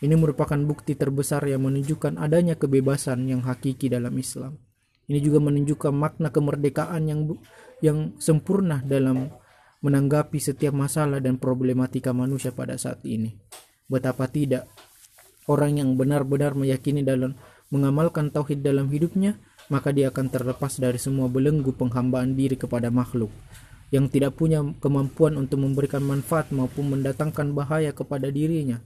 Ini 0.00 0.14
merupakan 0.16 0.58
bukti 0.58 0.94
terbesar 0.94 1.44
yang 1.46 1.68
menunjukkan 1.68 2.18
adanya 2.18 2.56
kebebasan 2.58 3.28
yang 3.28 3.44
hakiki 3.44 3.92
dalam 3.92 4.12
Islam. 4.16 4.58
Ini 5.04 5.20
juga 5.20 5.38
menunjukkan 5.44 5.92
makna 5.92 6.32
kemerdekaan 6.32 7.04
yang 7.04 7.20
yang 7.84 8.16
sempurna 8.16 8.80
dalam 8.80 9.28
menanggapi 9.84 10.40
setiap 10.40 10.72
masalah 10.72 11.20
dan 11.20 11.36
problematika 11.36 12.16
manusia 12.16 12.56
pada 12.56 12.80
saat 12.80 13.04
ini. 13.04 13.36
Betapa 13.84 14.24
tidak 14.32 14.64
orang 15.44 15.76
yang 15.76 15.90
benar-benar 16.00 16.56
meyakini 16.56 17.04
dalam 17.04 17.36
mengamalkan 17.74 18.30
tauhid 18.30 18.62
dalam 18.62 18.86
hidupnya, 18.94 19.42
maka 19.66 19.90
dia 19.90 20.14
akan 20.14 20.30
terlepas 20.30 20.78
dari 20.78 21.02
semua 21.02 21.26
belenggu 21.26 21.74
penghambaan 21.74 22.38
diri 22.38 22.54
kepada 22.54 22.94
makhluk 22.94 23.34
yang 23.94 24.10
tidak 24.10 24.34
punya 24.34 24.58
kemampuan 24.82 25.38
untuk 25.38 25.62
memberikan 25.62 26.02
manfaat 26.02 26.50
maupun 26.50 26.90
mendatangkan 26.90 27.54
bahaya 27.54 27.94
kepada 27.94 28.26
dirinya. 28.26 28.82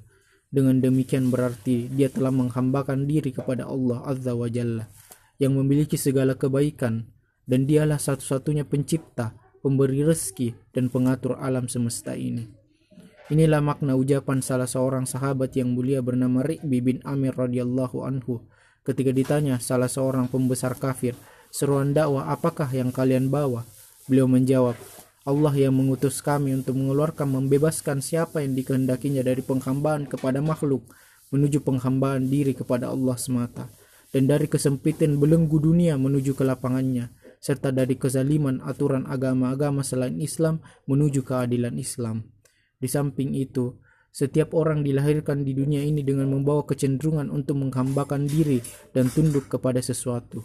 Dengan 0.48 0.80
demikian 0.80 1.28
berarti 1.28 1.92
dia 1.92 2.08
telah 2.08 2.32
menghambakan 2.32 3.04
diri 3.04 3.32
kepada 3.32 3.68
Allah 3.68 4.04
Azza 4.04 4.32
wa 4.32 4.48
Jalla 4.48 4.88
yang 5.36 5.56
memiliki 5.56 6.00
segala 6.00 6.36
kebaikan 6.36 7.08
dan 7.44 7.64
dialah 7.64 7.96
satu-satunya 8.00 8.64
pencipta, 8.64 9.36
pemberi 9.60 10.04
rezeki 10.04 10.56
dan 10.72 10.88
pengatur 10.88 11.36
alam 11.40 11.68
semesta 11.68 12.16
ini. 12.16 12.48
Inilah 13.28 13.60
makna 13.60 13.92
ucapan 13.92 14.40
salah 14.40 14.68
seorang 14.68 15.04
sahabat 15.04 15.52
yang 15.52 15.76
mulia 15.76 16.00
bernama 16.00 16.40
Ri'bi 16.40 16.80
bin 16.80 16.98
Amir 17.04 17.36
radhiyallahu 17.36 18.04
anhu 18.04 18.40
ketika 18.88 19.12
ditanya 19.12 19.60
salah 19.60 19.92
seorang 19.92 20.32
pembesar 20.32 20.72
kafir, 20.80 21.12
seruan 21.52 21.92
dakwah 21.92 22.32
apakah 22.32 22.72
yang 22.72 22.88
kalian 22.88 23.28
bawa? 23.28 23.68
Beliau 24.08 24.24
menjawab, 24.24 24.80
Allah 25.28 25.52
yang 25.52 25.76
mengutus 25.76 26.24
kami 26.24 26.56
untuk 26.56 26.80
mengeluarkan 26.80 27.28
membebaskan 27.28 28.00
siapa 28.00 28.40
yang 28.40 28.56
dikehendakinya 28.56 29.20
dari 29.20 29.44
penghambaan 29.44 30.08
kepada 30.08 30.40
makhluk 30.40 30.88
menuju 31.28 31.60
penghambaan 31.60 32.32
diri 32.32 32.56
kepada 32.56 32.88
Allah 32.88 33.20
semata 33.20 33.68
dan 34.08 34.24
dari 34.24 34.48
kesempitan 34.48 35.20
belenggu 35.20 35.60
dunia 35.60 36.00
menuju 36.00 36.32
ke 36.32 36.48
lapangannya 36.48 37.12
serta 37.44 37.70
dari 37.70 38.00
kezaliman 38.00 38.64
aturan 38.64 39.04
agama-agama 39.04 39.84
selain 39.84 40.16
Islam 40.18 40.64
menuju 40.88 41.22
keadilan 41.22 41.76
Islam. 41.76 42.26
Di 42.80 42.88
samping 42.90 43.36
itu, 43.36 43.78
setiap 44.18 44.50
orang 44.50 44.82
dilahirkan 44.82 45.46
di 45.46 45.54
dunia 45.54 45.78
ini 45.78 46.02
dengan 46.02 46.34
membawa 46.34 46.66
kecenderungan 46.66 47.30
untuk 47.30 47.62
menghambakan 47.62 48.26
diri 48.26 48.58
dan 48.90 49.06
tunduk 49.14 49.46
kepada 49.46 49.78
sesuatu. 49.78 50.42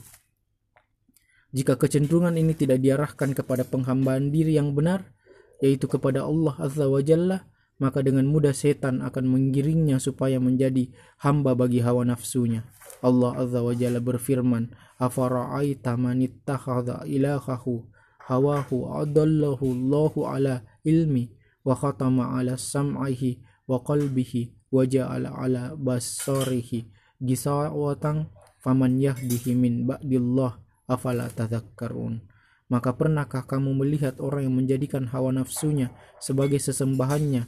Jika 1.57 1.81
kecenderungan 1.81 2.37
ini 2.37 2.53
tidak 2.53 2.85
diarahkan 2.85 3.33
kepada 3.33 3.65
penghambaan 3.65 4.29
diri 4.29 4.61
yang 4.61 4.77
benar, 4.77 5.09
yaitu 5.57 5.89
kepada 5.89 6.21
Allah 6.21 6.53
Azza 6.61 6.85
wa 6.85 7.01
Jalla, 7.01 7.49
maka 7.81 8.05
dengan 8.05 8.29
mudah 8.29 8.53
setan 8.53 9.01
akan 9.01 9.25
menggiringnya 9.25 9.97
supaya 9.97 10.37
menjadi 10.37 10.93
hamba 11.25 11.57
bagi 11.57 11.81
hawa 11.81 12.05
nafsunya. 12.05 12.69
Allah 13.01 13.41
Azza 13.41 13.65
wa 13.65 13.73
Jalla 13.73 13.97
berfirman, 13.97 14.69
"Afara'aita 15.01 15.97
man 15.97 16.21
ittakhadha 16.21 17.09
ilahahu 17.09 17.89
hawahu 18.29 19.01
adallahu 19.01 19.65
Allahu 19.65 20.19
ala 20.29 20.61
ilmi 20.85 21.33
wa 21.65 21.73
khatama 21.73 22.37
ala 22.37 22.53
sam'ihi 22.53 23.52
wa 23.69 23.79
qalbihi 23.79 24.71
wa 24.73 24.83
ja'ala 24.83 25.29
ala 25.33 25.63
basarihi 25.77 26.89
gisawatan 27.23 28.27
faman 28.59 28.99
yahdihi 28.99 29.55
min 29.55 29.87
ba'dillah 29.87 30.59
afala 30.87 31.31
tadhakkarun 31.31 32.23
Maka 32.71 32.95
pernahkah 32.95 33.45
kamu 33.45 33.75
melihat 33.85 34.17
orang 34.17 34.49
yang 34.49 34.55
menjadikan 34.57 35.05
hawa 35.11 35.29
nafsunya 35.35 35.93
sebagai 36.17 36.57
sesembahannya 36.57 37.45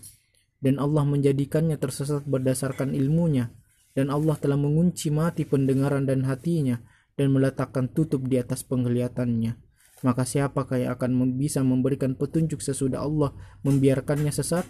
dan 0.61 0.75
Allah 0.77 1.03
menjadikannya 1.07 1.81
tersesat 1.81 2.23
berdasarkan 2.29 2.93
ilmunya 2.93 3.49
dan 3.95 4.11
Allah 4.11 4.35
telah 4.37 4.59
mengunci 4.59 5.09
mati 5.09 5.47
pendengaran 5.47 6.03
dan 6.03 6.27
hatinya 6.27 6.83
dan 7.15 7.31
meletakkan 7.31 7.87
tutup 7.89 8.27
di 8.27 8.35
atas 8.35 8.67
penglihatannya. 8.67 9.55
Maka 10.03 10.27
siapakah 10.27 10.77
yang 10.83 10.91
akan 10.99 11.39
bisa 11.39 11.63
memberikan 11.63 12.13
petunjuk 12.13 12.59
sesudah 12.59 13.01
Allah 13.01 13.31
membiarkannya 13.63 14.29
sesat? 14.29 14.67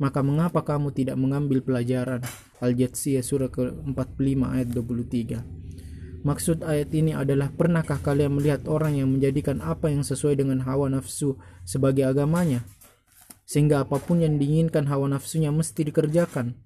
Maka 0.00 0.24
mengapa 0.24 0.64
kamu 0.64 0.96
tidak 0.96 1.20
mengambil 1.20 1.60
pelajaran? 1.60 2.24
Al-Jatsiyah 2.64 3.20
surah 3.20 3.52
ke-45 3.52 4.40
ayat 4.48 4.68
23. 4.72 6.24
Maksud 6.24 6.64
ayat 6.64 6.88
ini 6.96 7.12
adalah 7.12 7.52
pernahkah 7.52 8.00
kalian 8.00 8.36
melihat 8.36 8.64
orang 8.64 8.96
yang 8.96 9.12
menjadikan 9.12 9.60
apa 9.60 9.92
yang 9.92 10.00
sesuai 10.00 10.40
dengan 10.40 10.64
hawa 10.64 10.88
nafsu 10.88 11.36
sebagai 11.68 12.08
agamanya? 12.08 12.64
Sehingga 13.44 13.84
apa 13.84 14.00
pun 14.00 14.24
yang 14.24 14.40
diinginkan 14.40 14.88
hawa 14.88 15.08
nafsunya 15.08 15.52
mesti 15.52 15.84
dikerjakan. 15.88 16.56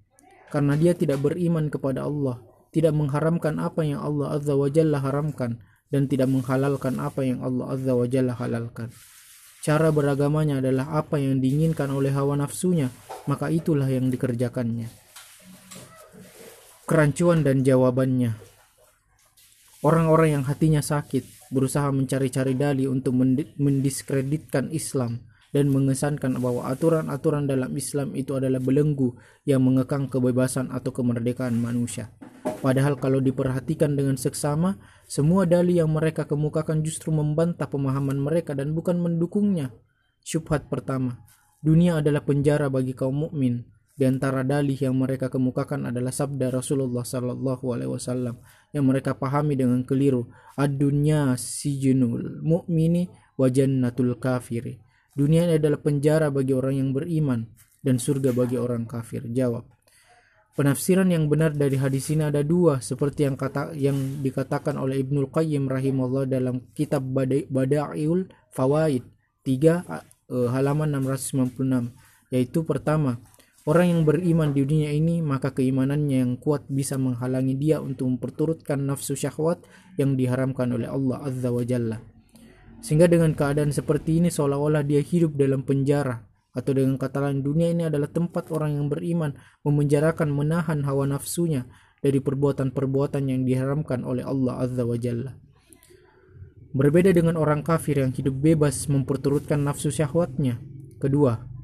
Karena 0.55 0.79
dia 0.79 0.95
tidak 0.95 1.23
beriman 1.23 1.71
kepada 1.71 2.07
Allah, 2.07 2.39
tidak 2.71 2.95
mengharamkan 2.95 3.59
apa 3.59 3.83
yang 3.83 3.99
Allah 3.99 4.39
Azza 4.39 4.55
wa 4.55 4.71
Jalla 4.71 5.03
haramkan, 5.03 5.59
dan 5.91 6.07
tidak 6.07 6.31
menghalalkan 6.31 7.03
apa 7.03 7.27
yang 7.27 7.43
Allah 7.43 7.75
Azza 7.75 7.95
wa 7.99 8.07
Jalla 8.07 8.35
halalkan. 8.39 8.95
Cara 9.65 9.89
beragamanya 9.89 10.61
adalah 10.61 10.93
apa 11.01 11.17
yang 11.17 11.41
diinginkan 11.41 11.89
oleh 11.89 12.13
hawa 12.13 12.37
nafsunya, 12.37 12.93
maka 13.25 13.49
itulah 13.49 13.89
yang 13.89 14.13
dikerjakannya. 14.13 14.93
Kerancuan 16.85 17.41
dan 17.41 17.65
jawabannya 17.65 18.37
Orang-orang 19.85 20.41
yang 20.41 20.45
hatinya 20.49 20.81
sakit 20.81 21.53
berusaha 21.53 21.93
mencari-cari 21.93 22.57
dalih 22.57 22.89
untuk 22.89 23.13
mendiskreditkan 23.61 24.73
Islam 24.73 25.21
dan 25.55 25.71
mengesankan 25.71 26.43
bahwa 26.43 26.67
aturan-aturan 26.67 27.47
dalam 27.47 27.71
Islam 27.79 28.19
itu 28.19 28.35
adalah 28.35 28.59
belenggu 28.59 29.15
yang 29.47 29.63
mengekang 29.63 30.11
kebebasan 30.11 30.75
atau 30.75 30.91
kemerdekaan 30.91 31.55
manusia. 31.55 32.11
Padahal 32.59 32.99
kalau 32.99 33.23
diperhatikan 33.23 33.95
dengan 33.95 34.19
seksama, 34.19 34.83
semua 35.07 35.47
dalih 35.47 35.87
yang 35.87 35.95
mereka 35.95 36.27
kemukakan 36.27 36.83
justru 36.83 37.15
membantah 37.15 37.71
pemahaman 37.71 38.19
mereka 38.19 38.59
dan 38.59 38.75
bukan 38.75 38.99
mendukungnya. 38.99 39.71
Syubhat 40.27 40.67
pertama, 40.67 41.23
dunia 41.63 42.03
adalah 42.03 42.27
penjara 42.27 42.67
bagi 42.67 42.91
kaum 42.91 43.31
mukmin. 43.31 43.63
Di 43.95 44.11
antara 44.11 44.43
dalih 44.43 44.75
yang 44.75 44.99
mereka 44.99 45.31
kemukakan 45.31 45.87
adalah 45.87 46.11
sabda 46.11 46.51
Rasulullah 46.51 47.07
Sallallahu 47.07 47.65
Alaihi 47.71 47.95
Wasallam 47.95 48.43
yang 48.75 48.91
mereka 48.91 49.15
pahami 49.15 49.55
dengan 49.55 49.87
keliru. 49.87 50.27
Ad-dunya 50.59 51.39
sijunul 51.39 52.43
mu'mini 52.43 53.07
wa 53.39 53.47
jannatul 53.47 54.19
kafiri. 54.19 54.84
Dunia 55.15 55.47
ini 55.47 55.63
adalah 55.63 55.79
penjara 55.79 56.29
bagi 56.29 56.51
orang 56.51 56.75
yang 56.75 56.91
beriman 56.91 57.47
dan 57.79 58.03
surga 58.03 58.35
bagi 58.35 58.59
orang 58.59 58.85
kafir. 58.85 59.23
Jawab. 59.31 59.71
Penafsiran 60.55 61.11
yang 61.11 61.27
benar 61.27 61.51
dari 61.51 61.75
hadis 61.75 62.15
ini 62.15 62.31
ada 62.31 62.43
dua 62.47 62.79
seperti 62.79 63.27
yang 63.27 63.35
kata 63.35 63.75
yang 63.75 64.23
dikatakan 64.23 64.79
oleh 64.79 65.03
Ibnul 65.03 65.31
Qayyim 65.35 65.67
rahimahullah 65.67 66.31
dalam 66.31 66.71
kitab 66.79 67.03
Bada'iul 67.51 68.31
Fawaid 68.55 69.03
3 69.43 69.51
uh, 69.51 69.99
eh, 70.31 70.49
halaman 70.55 70.95
696 71.03 71.91
yaitu 72.31 72.63
pertama 72.63 73.19
Orang 73.65 73.89
yang 73.89 74.03
beriman 74.05 74.53
di 74.53 74.61
dunia 74.61 74.93
ini, 74.93 75.25
maka 75.25 75.57
keimanannya 75.57 76.21
yang 76.21 76.37
kuat 76.37 76.69
bisa 76.69 77.01
menghalangi 77.01 77.57
dia 77.57 77.81
untuk 77.81 78.13
memperturutkan 78.13 78.77
nafsu 78.77 79.17
syahwat 79.17 79.65
yang 79.97 80.21
diharamkan 80.21 80.69
oleh 80.69 80.85
Allah 80.85 81.25
Azza 81.25 81.49
wa 81.49 81.65
Jalla. 81.65 82.14
Sehingga 82.85 83.09
dengan 83.09 83.33
keadaan 83.33 83.73
seperti 83.73 84.21
ini 84.21 84.29
seolah-olah 84.29 84.85
dia 84.85 85.01
hidup 85.01 85.41
dalam 85.41 85.65
penjara 85.65 86.21
atau 86.53 86.71
dengan 86.77 87.01
kata 87.01 87.19
lain 87.25 87.41
dunia 87.41 87.73
ini 87.73 87.89
adalah 87.89 88.07
tempat 88.13 88.53
orang 88.53 88.77
yang 88.77 88.87
beriman 88.93 89.33
memenjarakan 89.65 90.29
menahan 90.29 90.85
hawa 90.85 91.09
nafsunya 91.09 91.65
dari 92.05 92.21
perbuatan-perbuatan 92.21 93.25
yang 93.33 93.49
diharamkan 93.49 94.05
oleh 94.05 94.23
Allah 94.23 94.61
Azza 94.61 94.85
wa 94.85 95.01
Jalla. 95.01 95.33
Berbeda 96.77 97.11
dengan 97.17 97.41
orang 97.41 97.65
kafir 97.65 98.05
yang 98.05 98.13
hidup 98.13 98.37
bebas 98.37 98.85
memperturutkan 98.93 99.65
nafsu 99.65 99.89
syahwatnya. 99.89 100.61
Kedua, 101.01 101.55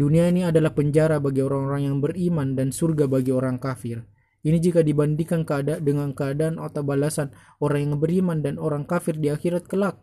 Dunia 0.00 0.32
ini 0.32 0.48
adalah 0.48 0.72
penjara 0.72 1.20
bagi 1.20 1.44
orang-orang 1.44 1.92
yang 1.92 2.00
beriman 2.00 2.56
dan 2.56 2.72
surga 2.72 3.04
bagi 3.04 3.36
orang 3.36 3.60
kafir. 3.60 4.00
Ini 4.40 4.56
jika 4.56 4.80
dibandingkan 4.80 5.44
keadaan 5.44 5.84
dengan 5.84 6.08
keadaan 6.16 6.56
atau 6.56 6.80
balasan 6.80 7.36
orang 7.60 7.84
yang 7.84 7.94
beriman 8.00 8.40
dan 8.40 8.56
orang 8.56 8.88
kafir 8.88 9.20
di 9.20 9.28
akhirat 9.28 9.68
kelak. 9.68 10.00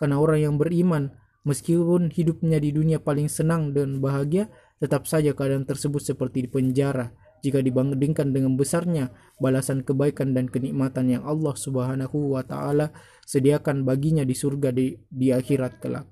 Karena 0.00 0.16
orang 0.16 0.40
yang 0.40 0.56
beriman, 0.56 1.12
meskipun 1.44 2.08
hidupnya 2.08 2.56
di 2.56 2.72
dunia 2.72 3.04
paling 3.04 3.28
senang 3.28 3.76
dan 3.76 4.00
bahagia, 4.00 4.48
tetap 4.80 5.04
saja 5.04 5.36
keadaan 5.36 5.68
tersebut 5.68 6.00
seperti 6.00 6.48
di 6.48 6.48
penjara 6.48 7.12
jika 7.44 7.60
dibandingkan 7.60 8.32
dengan 8.32 8.56
besarnya 8.56 9.12
balasan 9.36 9.84
kebaikan 9.84 10.32
dan 10.32 10.48
kenikmatan 10.48 11.08
yang 11.12 11.24
Allah 11.24 11.52
Subhanahu 11.52 12.36
wa 12.36 12.44
taala 12.44 12.92
sediakan 13.24 13.84
baginya 13.84 14.24
di 14.24 14.32
surga 14.32 14.72
di, 14.72 14.96
di 15.08 15.32
akhirat 15.32 15.72
kelak. 15.84 16.08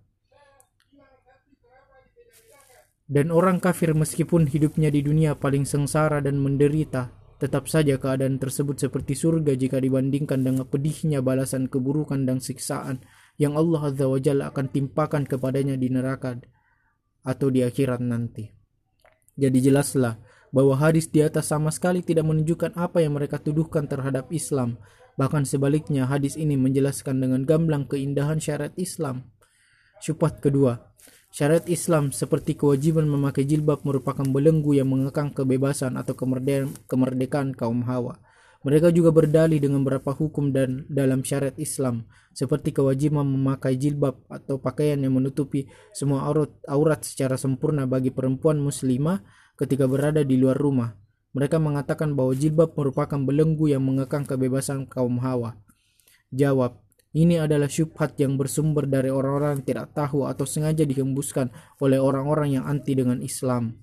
Dan 3.08 3.32
orang 3.32 3.56
kafir 3.56 3.96
meskipun 3.96 4.52
hidupnya 4.52 4.92
di 4.92 5.00
dunia 5.00 5.32
paling 5.32 5.64
sengsara 5.64 6.20
dan 6.20 6.36
menderita, 6.36 7.08
tetap 7.40 7.64
saja 7.64 7.96
keadaan 7.96 8.36
tersebut 8.36 8.76
seperti 8.76 9.16
surga 9.16 9.56
jika 9.56 9.80
dibandingkan 9.80 10.44
dengan 10.44 10.68
pedihnya 10.68 11.24
balasan 11.24 11.72
keburukan 11.72 12.28
dan 12.28 12.44
siksaan 12.44 13.00
yang 13.38 13.54
Allah 13.54 13.94
Azza 13.94 14.04
wa 14.10 14.18
Jalla 14.18 14.50
akan 14.50 14.66
timpakan 14.68 15.24
kepadanya 15.24 15.78
di 15.78 15.88
neraka 15.88 16.36
atau 17.22 17.48
di 17.48 17.62
akhirat 17.62 18.02
nanti. 18.02 18.50
Jadi 19.38 19.58
jelaslah 19.62 20.18
bahwa 20.50 20.74
hadis 20.74 21.06
di 21.08 21.22
atas 21.22 21.54
sama 21.54 21.70
sekali 21.70 22.02
tidak 22.02 22.26
menunjukkan 22.26 22.74
apa 22.74 22.98
yang 23.00 23.14
mereka 23.14 23.38
tuduhkan 23.38 23.86
terhadap 23.86 24.28
Islam. 24.34 24.76
Bahkan 25.14 25.46
sebaliknya 25.46 26.10
hadis 26.10 26.34
ini 26.34 26.58
menjelaskan 26.58 27.22
dengan 27.22 27.46
gamblang 27.46 27.86
keindahan 27.86 28.42
syariat 28.42 28.74
Islam. 28.74 29.30
Syubhat 29.98 30.38
kedua, 30.42 30.88
Syariat 31.28 31.64
Islam 31.68 32.08
seperti 32.08 32.56
kewajiban 32.56 33.04
memakai 33.04 33.44
jilbab 33.44 33.84
merupakan 33.84 34.24
belenggu 34.24 34.72
yang 34.80 34.88
mengekang 34.88 35.28
kebebasan 35.28 36.00
atau 36.00 36.16
kemerdekaan, 36.16 36.72
kemerdekaan 36.88 37.50
kaum 37.52 37.84
hawa. 37.84 38.16
Mereka 38.66 38.90
juga 38.90 39.14
berdalih 39.14 39.62
dengan 39.62 39.86
beberapa 39.86 40.10
hukum 40.10 40.50
dan 40.50 40.82
dalam 40.90 41.22
syariat 41.22 41.54
Islam 41.54 42.10
seperti 42.34 42.74
kewajiban 42.74 43.22
memakai 43.22 43.78
jilbab 43.78 44.18
atau 44.26 44.58
pakaian 44.58 44.98
yang 44.98 45.14
menutupi 45.14 45.70
semua 45.94 46.26
aurat, 46.26 46.50
aurat 46.66 47.02
secara 47.06 47.38
sempurna 47.38 47.86
bagi 47.86 48.10
perempuan 48.10 48.58
muslimah 48.58 49.22
ketika 49.54 49.86
berada 49.86 50.26
di 50.26 50.34
luar 50.34 50.58
rumah. 50.58 50.94
Mereka 51.38 51.62
mengatakan 51.62 52.18
bahwa 52.18 52.34
jilbab 52.34 52.74
merupakan 52.74 53.18
belenggu 53.18 53.70
yang 53.70 53.86
mengekang 53.86 54.26
kebebasan 54.26 54.90
kaum 54.90 55.22
hawa. 55.22 55.54
Jawab, 56.34 56.82
ini 57.14 57.38
adalah 57.38 57.70
syubhat 57.70 58.18
yang 58.18 58.34
bersumber 58.34 58.90
dari 58.90 59.08
orang-orang 59.08 59.58
yang 59.58 59.64
tidak 59.66 59.86
tahu 59.94 60.26
atau 60.26 60.42
sengaja 60.42 60.82
dihembuskan 60.82 61.54
oleh 61.78 62.02
orang-orang 62.02 62.58
yang 62.58 62.64
anti 62.66 62.98
dengan 62.98 63.22
Islam. 63.22 63.78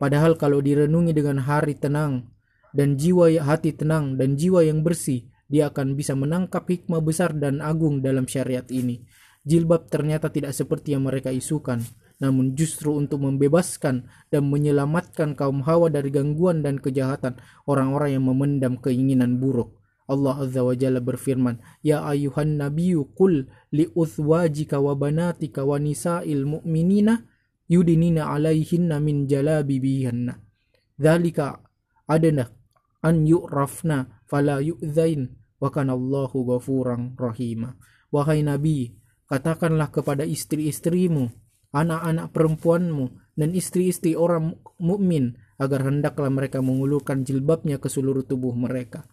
Padahal 0.00 0.34
kalau 0.34 0.58
direnungi 0.58 1.14
dengan 1.14 1.44
hari 1.44 1.76
tenang 1.76 2.26
dan 2.70 2.94
jiwa 2.94 3.30
hati 3.42 3.74
tenang 3.74 4.14
dan 4.14 4.38
jiwa 4.38 4.62
yang 4.62 4.82
bersih, 4.86 5.26
dia 5.50 5.66
akan 5.68 5.98
bisa 5.98 6.14
menangkap 6.14 6.62
hikmah 6.70 7.02
besar 7.02 7.34
dan 7.34 7.58
agung 7.58 7.98
dalam 7.98 8.30
syariat 8.30 8.64
ini. 8.70 9.02
Jilbab 9.42 9.90
ternyata 9.90 10.30
tidak 10.30 10.54
seperti 10.54 10.94
yang 10.94 11.08
mereka 11.10 11.34
isukan, 11.34 11.82
namun 12.20 12.52
justru 12.52 12.94
untuk 12.94 13.24
membebaskan 13.24 14.06
dan 14.28 14.42
menyelamatkan 14.46 15.34
kaum 15.34 15.64
hawa 15.64 15.88
dari 15.88 16.12
gangguan 16.12 16.60
dan 16.60 16.76
kejahatan 16.78 17.40
orang-orang 17.64 18.20
yang 18.20 18.24
memendam 18.28 18.76
keinginan 18.78 19.40
buruk. 19.40 19.80
Allah 20.10 20.44
Azza 20.44 20.60
wa 20.60 20.74
Jalla 20.76 21.00
berfirman, 21.00 21.62
"Ya 21.80 22.04
ayuhan 22.04 22.60
nabiyyu 22.60 23.10
qul 23.16 23.48
li 23.72 23.88
uthwajika 23.94 24.82
wa 24.82 24.92
banatika 24.98 25.64
wa 25.64 25.78
nisa'il 25.80 26.44
mu'minina 26.44 27.24
yudinina 27.70 28.28
'alaihinna 28.28 28.98
min 29.00 29.24
jalabibihinna." 29.30 30.36
Dzalika 31.00 31.64
adana 32.10 32.59
an 33.00 33.24
yu'rafna 33.28 34.24
fala 34.28 34.60
yu'zain 34.64 35.32
wa 35.60 35.68
kana 35.68 35.96
Allahu 35.96 36.46
ghafuran 36.46 37.16
rahima. 37.16 37.76
Wahai 38.10 38.42
Nabi, 38.42 38.96
katakanlah 39.28 39.92
kepada 39.94 40.26
istri-istrimu, 40.26 41.30
anak-anak 41.70 42.34
perempuanmu 42.34 43.36
dan 43.38 43.54
istri-istri 43.54 44.18
orang 44.18 44.58
mukmin 44.80 45.38
agar 45.60 45.86
hendaklah 45.86 46.32
mereka 46.32 46.64
mengulurkan 46.64 47.22
jilbabnya 47.22 47.78
ke 47.78 47.86
seluruh 47.86 48.24
tubuh 48.24 48.56
mereka 48.56 49.06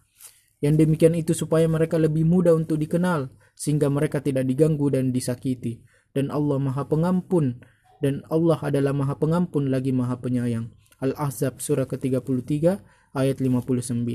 yang 0.58 0.74
demikian 0.74 1.14
itu 1.14 1.34
supaya 1.34 1.70
mereka 1.70 1.96
lebih 2.02 2.26
mudah 2.26 2.54
untuk 2.54 2.82
dikenal 2.82 3.30
sehingga 3.54 3.86
mereka 3.90 4.18
tidak 4.18 4.46
diganggu 4.46 4.90
dan 4.90 5.14
disakiti. 5.14 5.82
Dan 6.10 6.34
Allah 6.34 6.58
Maha 6.58 6.82
Pengampun 6.88 7.62
dan 8.02 8.26
Allah 8.26 8.58
adalah 8.58 8.90
Maha 8.90 9.14
Pengampun 9.18 9.70
lagi 9.70 9.94
Maha 9.94 10.18
Penyayang. 10.18 10.70
Al-Ahzab 10.98 11.62
surah 11.62 11.86
ke-33 11.86 12.82
ayat 13.18 13.42
59. 13.42 14.06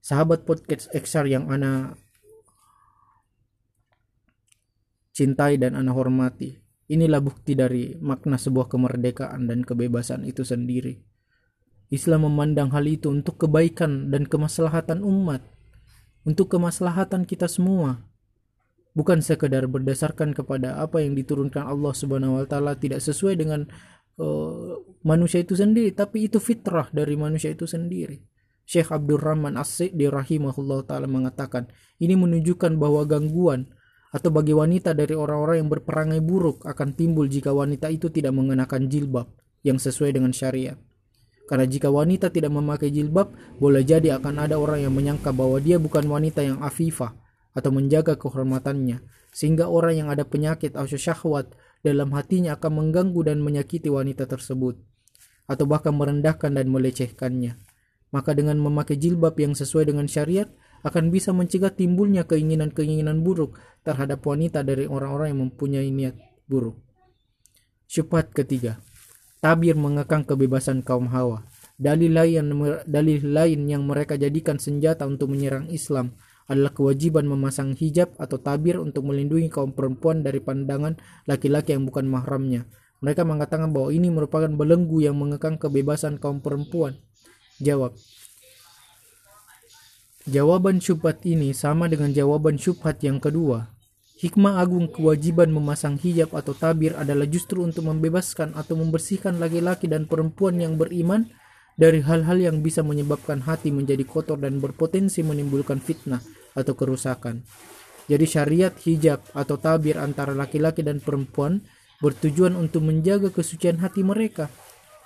Sahabat 0.00 0.48
podcast 0.48 0.88
XR 0.96 1.28
yang 1.28 1.52
ana 1.52 2.00
cintai 5.12 5.60
dan 5.60 5.76
Anda 5.76 5.92
hormati. 5.92 6.56
Inilah 6.86 7.18
bukti 7.18 7.58
dari 7.58 7.98
makna 7.98 8.38
sebuah 8.38 8.70
kemerdekaan 8.70 9.50
dan 9.50 9.66
kebebasan 9.66 10.22
itu 10.24 10.46
sendiri. 10.46 11.02
Islam 11.90 12.30
memandang 12.30 12.70
hal 12.70 12.86
itu 12.86 13.10
untuk 13.10 13.42
kebaikan 13.42 14.10
dan 14.10 14.26
kemaslahatan 14.26 15.02
umat, 15.02 15.42
untuk 16.22 16.50
kemaslahatan 16.50 17.26
kita 17.26 17.50
semua. 17.50 18.06
Bukan 18.94 19.20
sekedar 19.20 19.66
berdasarkan 19.68 20.32
kepada 20.32 20.78
apa 20.78 21.02
yang 21.04 21.18
diturunkan 21.18 21.66
Allah 21.66 21.92
Subhanahu 21.92 22.40
wa 22.40 22.46
taala 22.48 22.78
tidak 22.78 23.02
sesuai 23.02 23.36
dengan 23.36 23.68
uh, 24.20 24.80
manusia 25.04 25.40
itu 25.40 25.56
sendiri, 25.56 25.92
tapi 25.92 26.28
itu 26.28 26.42
fitrah 26.42 26.88
dari 26.92 27.14
manusia 27.16 27.52
itu 27.52 27.64
sendiri. 27.64 28.20
Syekh 28.66 28.90
Abdurrahman 28.90 29.54
As-Sidi 29.54 30.10
rahimahullah 30.10 30.82
taala 30.84 31.06
mengatakan, 31.06 31.70
ini 32.02 32.18
menunjukkan 32.18 32.74
bahwa 32.76 33.06
gangguan 33.06 33.70
atau 34.10 34.34
bagi 34.34 34.56
wanita 34.56 34.96
dari 34.96 35.14
orang-orang 35.14 35.66
yang 35.66 35.70
berperangai 35.70 36.18
buruk 36.24 36.66
akan 36.66 36.96
timbul 36.98 37.30
jika 37.30 37.54
wanita 37.54 37.92
itu 37.92 38.10
tidak 38.10 38.34
mengenakan 38.34 38.90
jilbab 38.90 39.30
yang 39.62 39.78
sesuai 39.78 40.18
dengan 40.18 40.34
syariat. 40.34 40.78
Karena 41.46 41.62
jika 41.62 41.94
wanita 41.94 42.34
tidak 42.34 42.50
memakai 42.50 42.90
jilbab, 42.90 43.30
boleh 43.62 43.86
jadi 43.86 44.18
akan 44.18 44.50
ada 44.50 44.58
orang 44.58 44.82
yang 44.82 44.90
menyangka 44.90 45.30
bahwa 45.30 45.62
dia 45.62 45.78
bukan 45.78 46.02
wanita 46.10 46.42
yang 46.42 46.58
afifah 46.58 47.14
atau 47.54 47.70
menjaga 47.70 48.18
kehormatannya, 48.18 48.98
sehingga 49.30 49.70
orang 49.70 49.94
yang 49.94 50.08
ada 50.10 50.26
penyakit 50.26 50.74
atau 50.74 50.98
syahwat 50.98 51.54
dalam 51.84 52.12
hatinya 52.12 52.56
akan 52.56 52.72
mengganggu 52.84 53.32
dan 53.32 53.42
menyakiti 53.42 53.90
wanita 53.90 54.28
tersebut, 54.28 54.78
atau 55.48 55.64
bahkan 55.64 55.96
merendahkan 55.96 56.54
dan 56.54 56.68
melecehkannya. 56.68 57.58
Maka 58.14 58.32
dengan 58.32 58.56
memakai 58.62 58.96
jilbab 58.96 59.34
yang 59.36 59.52
sesuai 59.52 59.90
dengan 59.90 60.06
syariat, 60.06 60.46
akan 60.86 61.10
bisa 61.10 61.34
mencegah 61.34 61.74
timbulnya 61.74 62.22
keinginan-keinginan 62.24 63.26
buruk 63.26 63.58
terhadap 63.82 64.22
wanita 64.22 64.62
dari 64.62 64.86
orang-orang 64.86 65.34
yang 65.34 65.40
mempunyai 65.50 65.90
niat 65.90 66.14
buruk. 66.46 66.78
Syubhat 67.90 68.30
ketiga, 68.30 68.78
tabir 69.42 69.74
mengekang 69.74 70.22
kebebasan 70.22 70.86
kaum 70.86 71.10
Hawa. 71.10 71.46
Dalil 71.76 72.14
lain, 72.14 72.50
dalil 72.88 73.20
lain 73.20 73.60
yang 73.68 73.84
mereka 73.84 74.16
jadikan 74.16 74.56
senjata 74.56 75.04
untuk 75.04 75.28
menyerang 75.28 75.68
Islam 75.68 76.16
adalah 76.46 76.70
kewajiban 76.70 77.26
memasang 77.26 77.74
hijab 77.74 78.14
atau 78.16 78.38
tabir 78.38 78.78
untuk 78.78 79.06
melindungi 79.06 79.50
kaum 79.50 79.74
perempuan 79.74 80.22
dari 80.22 80.38
pandangan 80.38 80.94
laki-laki 81.26 81.74
yang 81.74 81.86
bukan 81.86 82.06
mahramnya. 82.06 82.70
Mereka 83.02 83.26
mengatakan 83.26 83.74
bahwa 83.74 83.90
ini 83.92 84.08
merupakan 84.08 84.48
belenggu 84.48 85.04
yang 85.04 85.18
mengekang 85.18 85.58
kebebasan 85.58 86.16
kaum 86.22 86.40
perempuan. 86.40 86.96
Jawab, 87.60 87.98
Jawaban 90.26 90.82
syubhat 90.82 91.22
ini 91.22 91.54
sama 91.54 91.86
dengan 91.86 92.10
jawaban 92.10 92.58
syubhat 92.58 92.98
yang 92.98 93.22
kedua. 93.22 93.70
Hikmah 94.18 94.58
agung 94.58 94.90
kewajiban 94.90 95.54
memasang 95.54 96.02
hijab 96.02 96.34
atau 96.34 96.50
tabir 96.50 96.98
adalah 96.98 97.30
justru 97.30 97.62
untuk 97.62 97.86
membebaskan 97.86 98.50
atau 98.58 98.74
membersihkan 98.74 99.38
laki-laki 99.38 99.86
dan 99.86 100.10
perempuan 100.10 100.58
yang 100.58 100.74
beriman 100.74 101.30
dari 101.78 102.02
hal-hal 102.02 102.42
yang 102.42 102.58
bisa 102.58 102.82
menyebabkan 102.82 103.38
hati 103.46 103.70
menjadi 103.70 104.02
kotor 104.02 104.42
dan 104.42 104.58
berpotensi 104.58 105.22
menimbulkan 105.22 105.78
fitnah 105.78 106.18
atau 106.56 106.72
kerusakan. 106.72 107.44
Jadi 108.06 108.26
syariat 108.26 108.72
hijab 108.72 109.20
atau 109.36 109.60
tabir 109.60 110.00
antara 110.00 110.32
laki-laki 110.32 110.80
dan 110.80 111.02
perempuan 111.02 111.62
bertujuan 112.00 112.56
untuk 112.56 112.86
menjaga 112.86 113.28
kesucian 113.28 113.82
hati 113.82 114.00
mereka. 114.00 114.48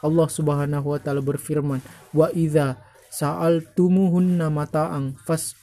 Allah 0.00 0.28
Subhanahu 0.30 0.96
wa 0.96 1.00
taala 1.00 1.20
berfirman, 1.20 1.82
"Wa 2.14 2.32
idza 2.32 2.80
sa'altumuhunna 3.10 4.48
mata'ang 4.48 5.18
fas 5.26 5.58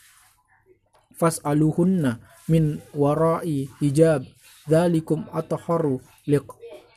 fas'aluhunna 1.17 2.21
min 2.51 2.83
wara'i 2.93 3.67
hijab 3.81 4.23
dzalikum 4.69 5.25
atharu 5.33 6.03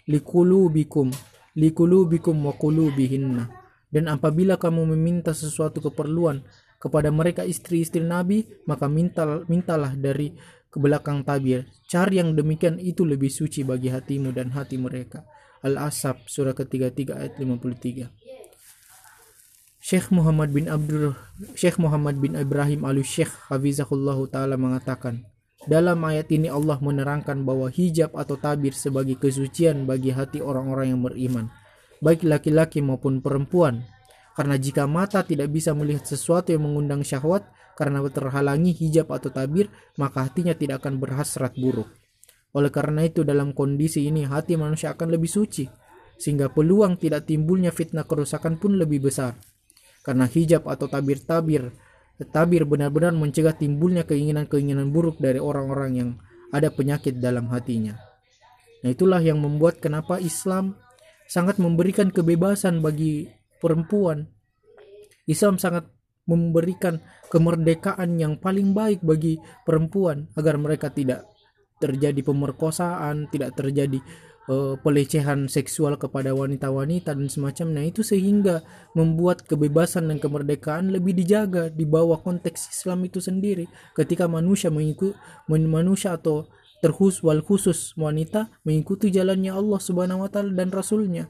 liqulubikum 0.06 1.08
liqulubikum 1.56 2.36
wa 2.44 2.52
qulubihinna 2.54 3.48
dan 3.90 4.04
apabila 4.06 4.58
kamu 4.60 4.94
meminta 4.94 5.34
sesuatu 5.34 5.82
keperluan 5.82 6.46
kepada 6.80 7.12
mereka 7.12 7.44
istri-istri 7.44 8.00
Nabi 8.00 8.48
maka 8.64 8.88
mintal, 8.88 9.44
mintalah 9.46 9.92
dari 9.92 10.32
ke 10.70 10.78
belakang 10.80 11.20
tabir. 11.26 11.68
Cari 11.84 12.22
yang 12.22 12.32
demikian 12.32 12.80
itu 12.80 13.04
lebih 13.04 13.28
suci 13.28 13.66
bagi 13.66 13.92
hatimu 13.92 14.32
dan 14.32 14.54
hati 14.56 14.80
mereka. 14.80 15.28
Al-Asab 15.60 16.24
surah 16.24 16.56
ketiga 16.56 16.88
3 16.88 17.20
ayat 17.20 17.34
53 17.36 18.08
Syekh 19.80 20.08
Muhammad 20.08 20.56
bin 20.56 20.72
Abdul 20.72 21.12
Syekh 21.52 21.76
Muhammad 21.76 22.16
bin 22.16 22.32
Ibrahim 22.32 22.88
Al 22.88 23.00
Syekh 23.04 23.28
Hafizahullah 23.52 24.16
taala 24.32 24.56
mengatakan 24.56 25.28
dalam 25.68 26.00
ayat 26.00 26.32
ini 26.32 26.48
Allah 26.48 26.80
menerangkan 26.80 27.44
bahwa 27.44 27.68
hijab 27.68 28.16
atau 28.16 28.40
tabir 28.40 28.72
sebagai 28.72 29.20
kesucian 29.20 29.84
bagi 29.84 30.16
hati 30.16 30.40
orang-orang 30.40 30.96
yang 30.96 31.00
beriman 31.04 31.52
baik 32.00 32.24
laki-laki 32.24 32.80
maupun 32.80 33.20
perempuan 33.20 33.84
karena 34.40 34.56
jika 34.56 34.88
mata 34.88 35.20
tidak 35.20 35.52
bisa 35.52 35.76
melihat 35.76 36.08
sesuatu 36.08 36.48
yang 36.48 36.64
mengundang 36.64 37.04
syahwat 37.04 37.44
karena 37.76 38.00
terhalangi 38.08 38.72
hijab 38.72 39.12
atau 39.12 39.28
tabir 39.28 39.68
maka 40.00 40.24
hatinya 40.24 40.56
tidak 40.56 40.80
akan 40.80 40.96
berhasrat 40.96 41.52
buruk 41.60 41.92
oleh 42.56 42.72
karena 42.72 43.04
itu 43.04 43.20
dalam 43.20 43.52
kondisi 43.52 44.08
ini 44.08 44.24
hati 44.24 44.56
manusia 44.56 44.96
akan 44.96 45.12
lebih 45.12 45.28
suci 45.28 45.68
sehingga 46.16 46.48
peluang 46.48 46.96
tidak 46.96 47.28
timbulnya 47.28 47.68
fitnah 47.68 48.08
kerusakan 48.08 48.56
pun 48.56 48.80
lebih 48.80 49.12
besar 49.12 49.36
karena 50.00 50.24
hijab 50.24 50.64
atau 50.64 50.88
tabir-tabir 50.88 51.68
tabir 52.32 52.64
benar-benar 52.64 53.12
mencegah 53.12 53.52
timbulnya 53.52 54.08
keinginan-keinginan 54.08 54.88
buruk 54.88 55.20
dari 55.20 55.36
orang-orang 55.36 55.92
yang 55.92 56.10
ada 56.52 56.68
penyakit 56.68 57.16
dalam 57.16 57.48
hatinya. 57.48 57.96
Nah, 58.84 58.88
itulah 58.92 59.20
yang 59.24 59.40
membuat 59.40 59.80
kenapa 59.80 60.20
Islam 60.20 60.76
sangat 61.24 61.56
memberikan 61.56 62.12
kebebasan 62.12 62.84
bagi 62.84 63.39
perempuan. 63.60 64.26
Islam 65.28 65.60
sangat 65.60 65.86
memberikan 66.26 66.98
kemerdekaan 67.30 68.18
yang 68.18 68.38
paling 68.38 68.74
baik 68.74 69.04
bagi 69.04 69.38
perempuan 69.62 70.26
agar 70.34 70.58
mereka 70.58 70.90
tidak 70.90 71.26
terjadi 71.80 72.20
pemerkosaan, 72.20 73.30
tidak 73.32 73.56
terjadi 73.56 74.02
uh, 74.50 74.76
pelecehan 74.80 75.48
seksual 75.48 75.96
kepada 75.96 76.34
wanita-wanita 76.34 77.14
dan 77.14 77.28
semacamnya. 77.30 77.86
Itu 77.86 78.02
sehingga 78.02 78.62
membuat 78.92 79.46
kebebasan 79.46 80.10
dan 80.10 80.18
kemerdekaan 80.18 80.92
lebih 80.92 81.16
dijaga 81.16 81.70
di 81.70 81.86
bawah 81.86 82.20
konteks 82.20 82.74
Islam 82.74 83.06
itu 83.06 83.22
sendiri. 83.22 83.70
Ketika 83.96 84.26
manusia 84.26 84.68
mengikuti 84.68 85.16
manusia 85.48 86.18
atau 86.18 86.50
terkhusus 86.80 87.20
wal 87.20 87.44
khusus 87.44 87.92
wanita 87.94 88.48
mengikuti 88.64 89.12
jalannya 89.12 89.52
Allah 89.52 89.80
Subhanahu 89.80 90.24
wa 90.24 90.30
taala 90.32 90.56
dan 90.56 90.72
rasulnya 90.72 91.28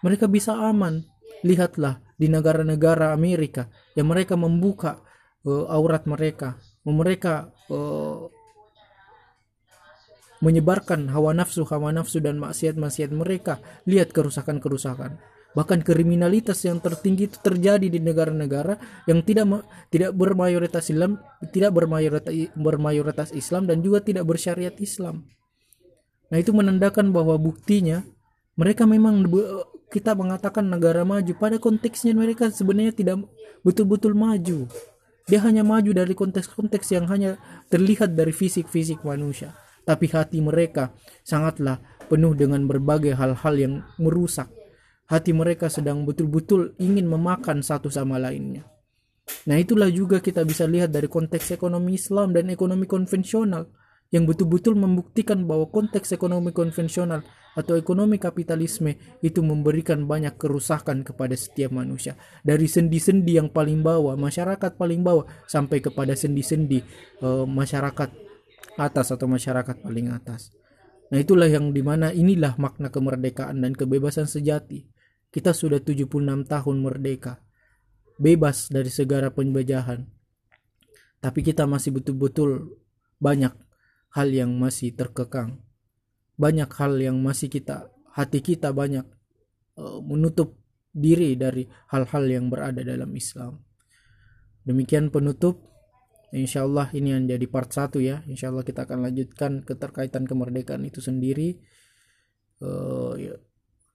mereka 0.00 0.24
bisa 0.26 0.56
aman 0.56 1.04
lihatlah 1.46 2.02
di 2.18 2.26
negara-negara 2.26 3.14
Amerika 3.14 3.70
yang 3.94 4.10
mereka 4.10 4.34
membuka 4.34 5.02
uh, 5.46 5.70
aurat 5.70 6.06
mereka 6.08 6.58
mereka 6.88 7.52
uh, 7.68 8.32
menyebarkan 10.38 11.10
hawa 11.10 11.34
nafsu, 11.34 11.66
hawa 11.66 11.90
nafsu 11.90 12.22
dan 12.22 12.38
maksiat-maksiat 12.38 13.10
mereka. 13.10 13.58
Lihat 13.90 14.14
kerusakan-kerusakan. 14.14 15.18
Bahkan 15.56 15.82
kriminalitas 15.82 16.62
yang 16.68 16.78
tertinggi 16.78 17.26
itu 17.26 17.38
terjadi 17.42 17.88
di 17.90 17.98
negara-negara 17.98 18.78
yang 19.10 19.24
tidak 19.26 19.66
tidak 19.90 20.14
bermayoritas 20.14 20.92
Islam, 20.92 21.18
tidak 21.50 21.74
bermayoritas 21.74 22.30
bermayoritas 22.54 23.34
Islam 23.34 23.66
dan 23.66 23.82
juga 23.82 24.04
tidak 24.04 24.28
bersyariat 24.28 24.76
Islam. 24.78 25.26
Nah, 26.28 26.38
itu 26.38 26.52
menandakan 26.52 27.10
bahwa 27.10 27.40
buktinya 27.40 28.04
mereka 28.58 28.84
memang 28.84 29.22
kita 29.88 30.12
mengatakan 30.18 30.66
negara 30.66 31.06
maju 31.06 31.32
pada 31.38 31.56
konteksnya 31.62 32.12
mereka 32.12 32.50
sebenarnya 32.50 32.92
tidak 32.92 33.24
betul-betul 33.62 34.12
maju. 34.18 34.66
Dia 35.28 35.44
hanya 35.44 35.62
maju 35.62 35.92
dari 35.92 36.12
konteks-konteks 36.16 36.88
yang 36.92 37.06
hanya 37.08 37.38
terlihat 37.70 38.16
dari 38.16 38.32
fisik-fisik 38.34 39.06
manusia 39.06 39.54
tapi 39.88 40.04
hati 40.12 40.44
mereka 40.44 40.92
sangatlah 41.24 41.80
penuh 42.12 42.36
dengan 42.36 42.68
berbagai 42.68 43.16
hal-hal 43.16 43.54
yang 43.56 43.74
merusak. 43.96 44.52
Hati 45.08 45.32
mereka 45.32 45.72
sedang 45.72 46.04
betul-betul 46.04 46.76
ingin 46.76 47.08
memakan 47.08 47.64
satu 47.64 47.88
sama 47.88 48.20
lainnya. 48.20 48.68
Nah, 49.48 49.56
itulah 49.56 49.88
juga 49.88 50.20
kita 50.20 50.44
bisa 50.44 50.68
lihat 50.68 50.92
dari 50.92 51.08
konteks 51.08 51.56
ekonomi 51.56 51.96
Islam 51.96 52.36
dan 52.36 52.52
ekonomi 52.52 52.84
konvensional 52.84 53.72
yang 54.08 54.24
betul-betul 54.24 54.72
membuktikan 54.72 55.44
bahwa 55.44 55.68
konteks 55.68 56.16
ekonomi 56.16 56.52
konvensional 56.56 57.20
atau 57.52 57.74
ekonomi 57.76 58.16
kapitalisme 58.16 58.96
itu 59.20 59.42
memberikan 59.44 60.06
banyak 60.06 60.38
kerusakan 60.38 61.04
kepada 61.04 61.34
setiap 61.34 61.74
manusia 61.74 62.14
dari 62.40 62.70
sendi-sendi 62.70 63.36
yang 63.36 63.52
paling 63.52 63.84
bawah 63.84 64.14
masyarakat 64.14 64.78
paling 64.78 65.04
bawah 65.04 65.28
sampai 65.44 65.82
kepada 65.82 66.14
sendi-sendi 66.14 66.80
uh, 67.20 67.44
masyarakat 67.44 68.08
atas 68.78 69.06
atau 69.10 69.26
masyarakat 69.26 69.76
paling 69.82 70.14
atas. 70.14 70.54
Nah 71.10 71.18
itulah 71.18 71.50
yang 71.50 71.74
di 71.74 71.82
mana 71.82 72.14
inilah 72.14 72.54
makna 72.56 72.94
kemerdekaan 72.94 73.58
dan 73.58 73.74
kebebasan 73.74 74.30
sejati. 74.30 74.86
Kita 75.28 75.52
sudah 75.52 75.82
76 75.82 76.08
tahun 76.46 76.76
merdeka. 76.80 77.42
Bebas 78.16 78.70
dari 78.70 78.88
segala 78.88 79.34
penjajahan. 79.34 80.06
Tapi 81.18 81.40
kita 81.42 81.66
masih 81.66 81.98
betul-betul 81.98 82.78
banyak 83.18 83.50
hal 84.18 84.34
yang 84.34 84.50
masih 84.58 84.90
terkekang. 84.98 85.62
Banyak 86.34 86.70
hal 86.74 86.98
yang 86.98 87.22
masih 87.22 87.46
kita 87.46 87.94
hati 88.18 88.42
kita 88.42 88.74
banyak 88.74 89.06
uh, 89.78 90.02
menutup 90.02 90.58
diri 90.90 91.38
dari 91.38 91.70
hal-hal 91.94 92.24
yang 92.26 92.50
berada 92.50 92.82
dalam 92.82 93.14
Islam. 93.14 93.62
Demikian 94.66 95.14
penutup. 95.14 95.70
Insya 96.28 96.68
Allah 96.68 96.92
ini 96.92 97.14
yang 97.14 97.24
jadi 97.24 97.46
part 97.48 97.70
satu 97.72 98.02
ya. 98.02 98.20
Insya 98.28 98.50
Allah 98.52 98.66
kita 98.66 98.84
akan 98.84 99.06
lanjutkan 99.06 99.64
keterkaitan 99.64 100.28
kemerdekaan 100.28 100.84
itu 100.84 101.00
sendiri 101.00 101.56
uh, 102.60 103.16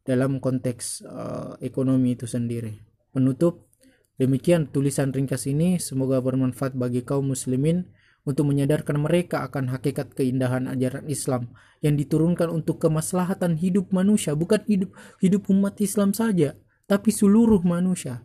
dalam 0.07 0.39
konteks 0.39 1.03
uh, 1.05 1.53
ekonomi 1.59 2.15
itu 2.15 2.25
sendiri. 2.25 2.79
Penutup. 3.11 3.69
Demikian 4.17 4.71
tulisan 4.71 5.13
ringkas 5.13 5.45
ini. 5.45 5.77
Semoga 5.77 6.23
bermanfaat 6.23 6.73
bagi 6.73 7.05
kaum 7.05 7.35
muslimin 7.35 7.91
untuk 8.23 8.47
menyadarkan 8.47 8.99
mereka 8.99 9.43
akan 9.47 9.71
hakikat 9.71 10.15
keindahan 10.15 10.71
ajaran 10.71 11.07
Islam 11.11 11.51
yang 11.83 11.99
diturunkan 11.99 12.47
untuk 12.47 12.79
kemaslahatan 12.79 13.59
hidup 13.59 13.91
manusia 13.91 14.33
bukan 14.33 14.63
hidup 14.67 14.95
hidup 15.19 15.47
umat 15.51 15.79
Islam 15.83 16.15
saja 16.15 16.55
tapi 16.87 17.11
seluruh 17.11 17.63
manusia 17.63 18.23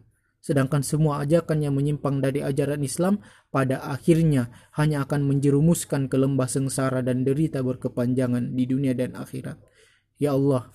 Sedangkan 0.49 0.81
semua 0.81 1.21
ajakan 1.29 1.61
yang 1.61 1.77
menyimpang 1.77 2.25
dari 2.25 2.41
ajaran 2.41 2.81
Islam 2.81 3.21
pada 3.53 3.85
akhirnya 3.85 4.49
hanya 4.81 5.05
akan 5.05 5.29
menjerumuskan 5.29 6.09
ke 6.09 6.17
lembah 6.17 6.49
sengsara 6.49 7.05
dan 7.05 7.21
derita 7.21 7.61
berkepanjangan 7.61 8.57
di 8.57 8.65
dunia 8.65 8.97
dan 8.97 9.13
akhirat. 9.13 9.61
Ya 10.17 10.33
Allah, 10.33 10.73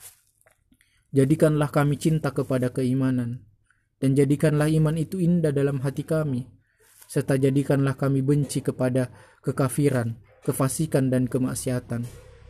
jadikanlah 1.09 1.73
kami 1.73 1.97
cinta 1.97 2.29
kepada 2.29 2.69
keimanan 2.69 3.49
dan 3.97 4.13
jadikanlah 4.13 4.69
iman 4.69 4.93
itu 4.93 5.17
indah 5.17 5.49
dalam 5.49 5.81
hati 5.81 6.05
kami 6.05 6.52
serta 7.13 7.37
jadikanlah 7.37 7.93
kami 7.93 8.25
benci 8.25 8.65
kepada 8.65 9.13
kekafiran, 9.45 10.17
kefasikan 10.41 11.13
dan 11.13 11.29
kemaksiatan. 11.29 12.01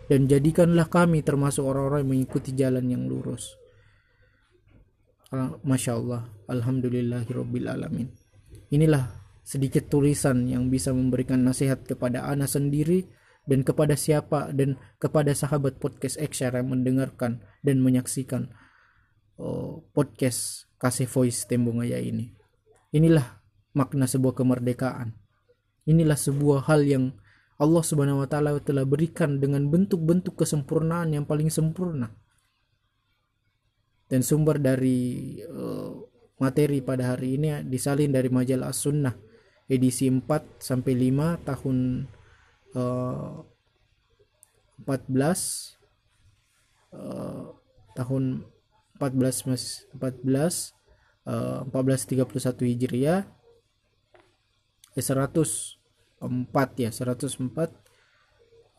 Dan 0.07 0.31
jadikanlah 0.31 0.87
kami 0.87 1.19
termasuk 1.19 1.67
orang-orang 1.67 2.07
yang 2.07 2.11
mengikuti 2.15 2.55
jalan 2.55 2.87
yang 2.87 3.03
lurus. 3.11 3.59
Masya 5.67 5.91
Allah. 5.99 6.31
Alhamdulillahirabbil 6.47 7.67
alamin. 7.67 8.07
Inilah 8.71 9.03
sedikit 9.43 9.91
tulisan 9.91 10.47
yang 10.47 10.71
bisa 10.71 10.95
memberikan 10.95 11.43
nasihat 11.43 11.83
kepada 11.83 12.23
anak 12.23 12.47
sendiri 12.47 13.03
dan 13.43 13.67
kepada 13.67 13.99
siapa 13.99 14.55
dan 14.55 14.79
kepada 14.95 15.35
sahabat 15.35 15.75
podcast 15.75 16.15
XR 16.15 16.63
yang 16.63 16.71
mendengarkan 16.71 17.43
dan 17.59 17.83
menyaksikan 17.83 18.47
oh, 19.35 19.83
podcast 19.91 20.71
kasih 20.79 21.11
voice 21.11 21.43
tembongaya 21.43 21.99
ini. 21.99 22.31
Inilah 22.95 23.42
makna 23.73 24.05
sebuah 24.05 24.37
kemerdekaan. 24.37 25.13
Inilah 25.83 26.15
sebuah 26.15 26.69
hal 26.69 26.87
yang 26.87 27.05
Allah 27.59 27.83
Subhanahu 27.83 28.23
wa 28.23 28.27
taala 28.29 28.57
telah 28.63 28.87
berikan 28.87 29.37
dengan 29.37 29.69
bentuk-bentuk 29.69 30.39
kesempurnaan 30.39 31.13
yang 31.13 31.25
paling 31.27 31.53
sempurna. 31.53 32.13
Dan 34.09 34.21
sumber 34.21 34.61
dari 34.61 35.41
uh, 35.41 35.93
materi 36.37 36.81
pada 36.85 37.17
hari 37.17 37.37
ini 37.37 37.65
disalin 37.65 38.13
dari 38.13 38.29
majalah 38.29 38.69
As-Sunnah 38.69 39.15
edisi 39.71 40.11
4 40.11 40.59
sampai 40.59 40.93
5 40.93 41.47
tahun 41.47 41.77
uh, 42.75 43.41
14 44.83 45.79
uh, 46.93 47.43
tahun 47.95 48.23
14 48.99 49.49
mas 49.49 49.87
14 49.95 50.75
uh, 51.25 51.63
1431 51.71 52.71
Hijriah 52.75 53.23
eh, 54.95 55.03
104 55.03 56.79
ya 56.79 56.89
104 56.89 57.83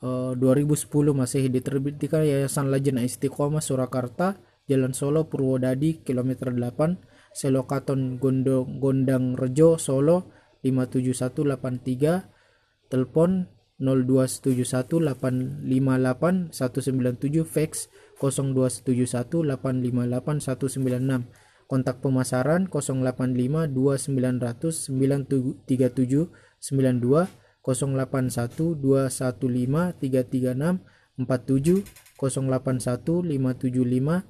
uh, 0.02 0.34
2010 0.38 1.14
masih 1.14 1.48
diterbitkan 1.50 2.24
Yayasan 2.24 2.70
Lajnah 2.70 3.04
Istiqomah 3.04 3.62
Surakarta 3.62 4.36
Jalan 4.64 4.96
Solo 4.96 5.28
Purwodadi 5.28 6.00
kilometer 6.00 6.48
8 6.48 6.96
Selokaton 7.34 8.22
Gondong 8.22 8.80
Gondang 8.80 9.36
Rejo 9.36 9.76
Solo 9.76 10.32
57183 10.64 12.88
telepon 12.88 13.52
0271858 13.82 16.54
197 16.54 17.42
fax 17.44 17.90
0271858 18.22 20.40
196 20.40 21.26
kontak 21.66 22.04
pemasaran 22.04 22.68
085 22.68 23.72
2900 23.72 24.92
937 24.92 26.28
92 26.60 27.24
081 27.64 28.76
215 28.76 29.96
336 30.00 30.84
47 31.16 31.80
081 32.20 33.24
575 33.24 34.28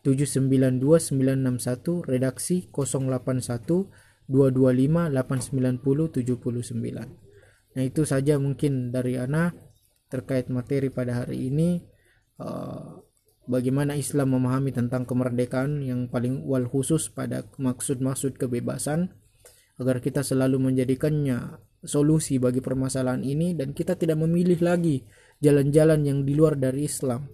792961 0.00 2.08
redaksi 2.08 2.64
081 2.72 3.84
225 4.30 5.10
890 5.10 6.14
79. 6.14 7.10
Nah, 7.70 7.86
itu 7.86 8.02
saja 8.02 8.34
mungkin 8.40 8.90
dari 8.90 9.14
Ana 9.20 9.54
terkait 10.10 10.50
materi 10.50 10.90
pada 10.90 11.22
hari 11.22 11.52
ini 11.52 11.78
uh, 12.42 12.98
bagaimana 13.50 13.98
Islam 13.98 14.38
memahami 14.38 14.70
tentang 14.70 15.02
kemerdekaan 15.02 15.82
yang 15.82 16.06
paling 16.06 16.46
wal 16.46 16.70
khusus 16.70 17.10
pada 17.10 17.42
maksud-maksud 17.58 18.38
kebebasan? 18.38 19.10
Agar 19.82 19.98
kita 19.98 20.22
selalu 20.22 20.70
menjadikannya 20.70 21.58
solusi 21.82 22.38
bagi 22.38 22.62
permasalahan 22.62 23.24
ini 23.24 23.56
dan 23.56 23.74
kita 23.74 23.96
tidak 23.96 24.20
memilih 24.20 24.60
lagi 24.60 25.02
jalan-jalan 25.40 26.04
yang 26.04 26.18
di 26.22 26.36
luar 26.36 26.54
dari 26.54 26.86
Islam. 26.86 27.26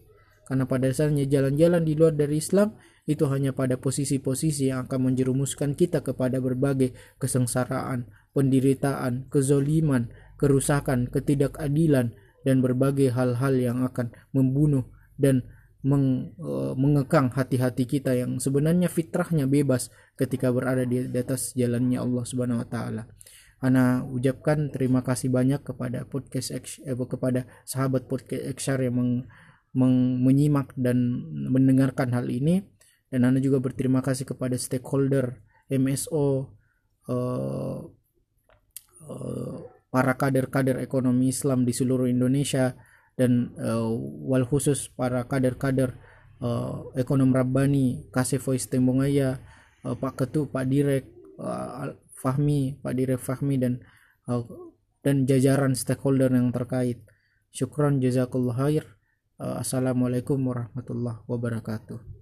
Karena 0.46 0.62
pada 0.62 0.87
dasarnya 0.87 1.26
jalan-jalan 1.26 1.83
di 1.83 1.98
luar 1.98 2.14
dari 2.14 2.38
Islam 2.38 2.79
itu 3.07 3.26
hanya 3.26 3.50
pada 3.50 3.79
posisi-posisi 3.79 4.70
yang 4.70 4.87
akan 4.87 5.11
menjerumuskan 5.11 5.74
kita 5.74 6.07
kepada 6.07 6.38
berbagai 6.38 6.94
kesengsaraan, 7.18 8.07
penderitaan, 8.31 9.26
kezoliman, 9.26 10.11
kerusakan, 10.38 11.11
ketidakadilan, 11.11 12.14
dan 12.46 12.62
berbagai 12.62 13.11
hal-hal 13.11 13.59
yang 13.59 13.83
akan 13.83 14.14
membunuh 14.31 14.87
dan 15.18 15.42
meng, 15.87 16.35
e, 16.35 16.75
mengekang 16.75 17.31
hati-hati 17.31 17.87
kita 17.87 18.18
yang 18.18 18.42
sebenarnya 18.42 18.90
fitrahnya 18.90 19.46
bebas 19.46 19.94
ketika 20.18 20.51
berada 20.51 20.83
di, 20.83 21.07
di 21.07 21.18
atas 21.18 21.55
jalannya 21.55 22.03
Allah 22.03 22.25
Subhanahu 22.27 22.66
wa 22.66 22.68
taala. 22.68 23.03
Ana 23.62 24.05
ucapkan 24.05 24.68
terima 24.68 25.01
kasih 25.01 25.33
banyak 25.33 25.64
kepada 25.64 26.05
podcast 26.05 26.53
eh, 26.53 26.92
kepada 26.92 27.49
sahabat 27.64 28.05
podcast 28.05 28.44
XR 28.53 28.90
yang 28.90 28.94
meng, 28.99 30.20
menyimak 30.20 30.75
dan 30.77 31.25
mendengarkan 31.49 32.12
hal 32.12 32.29
ini 32.29 32.66
dan 33.09 33.25
Anda 33.25 33.40
juga 33.40 33.62
berterima 33.62 34.05
kasih 34.05 34.29
kepada 34.29 34.59
stakeholder 34.61 35.40
MSO 35.72 36.27
uh, 36.27 36.37
uh, 37.09 37.81
eh, 39.09 39.57
para 39.88 40.12
kader-kader 40.18 40.83
ekonomi 40.83 41.33
Islam 41.33 41.64
di 41.64 41.72
seluruh 41.72 42.11
Indonesia 42.11 42.77
dan 43.16 43.57
uh, 43.57 43.88
wal 44.24 44.44
khusus 44.44 44.92
para 44.92 45.24
kader-kader 45.24 45.96
uh, 46.44 46.92
ekonom 46.94 47.33
Rabbani 47.33 48.12
Kasih 48.12 48.38
Voice 48.38 48.68
Tembongaya 48.68 49.40
uh, 49.83 49.96
Pak 49.96 50.20
Ketu 50.20 50.52
Pak 50.52 50.68
Direk 50.68 51.09
uh, 51.40 51.96
Fahmi 52.12 52.76
Pak 52.81 52.92
Direk 52.92 53.20
Fahmi 53.20 53.57
dan 53.57 53.81
uh, 54.29 54.44
dan 55.00 55.22
jajaran 55.24 55.79
stakeholder 55.79 56.35
yang 56.35 56.50
terkait. 56.50 56.98
Syukron 57.55 58.02
jazakallah 58.02 58.59
khair. 58.59 58.85
Assalamualaikum 59.37 60.40
warahmatullahi 60.48 61.20
wabarakatuh 61.29 62.15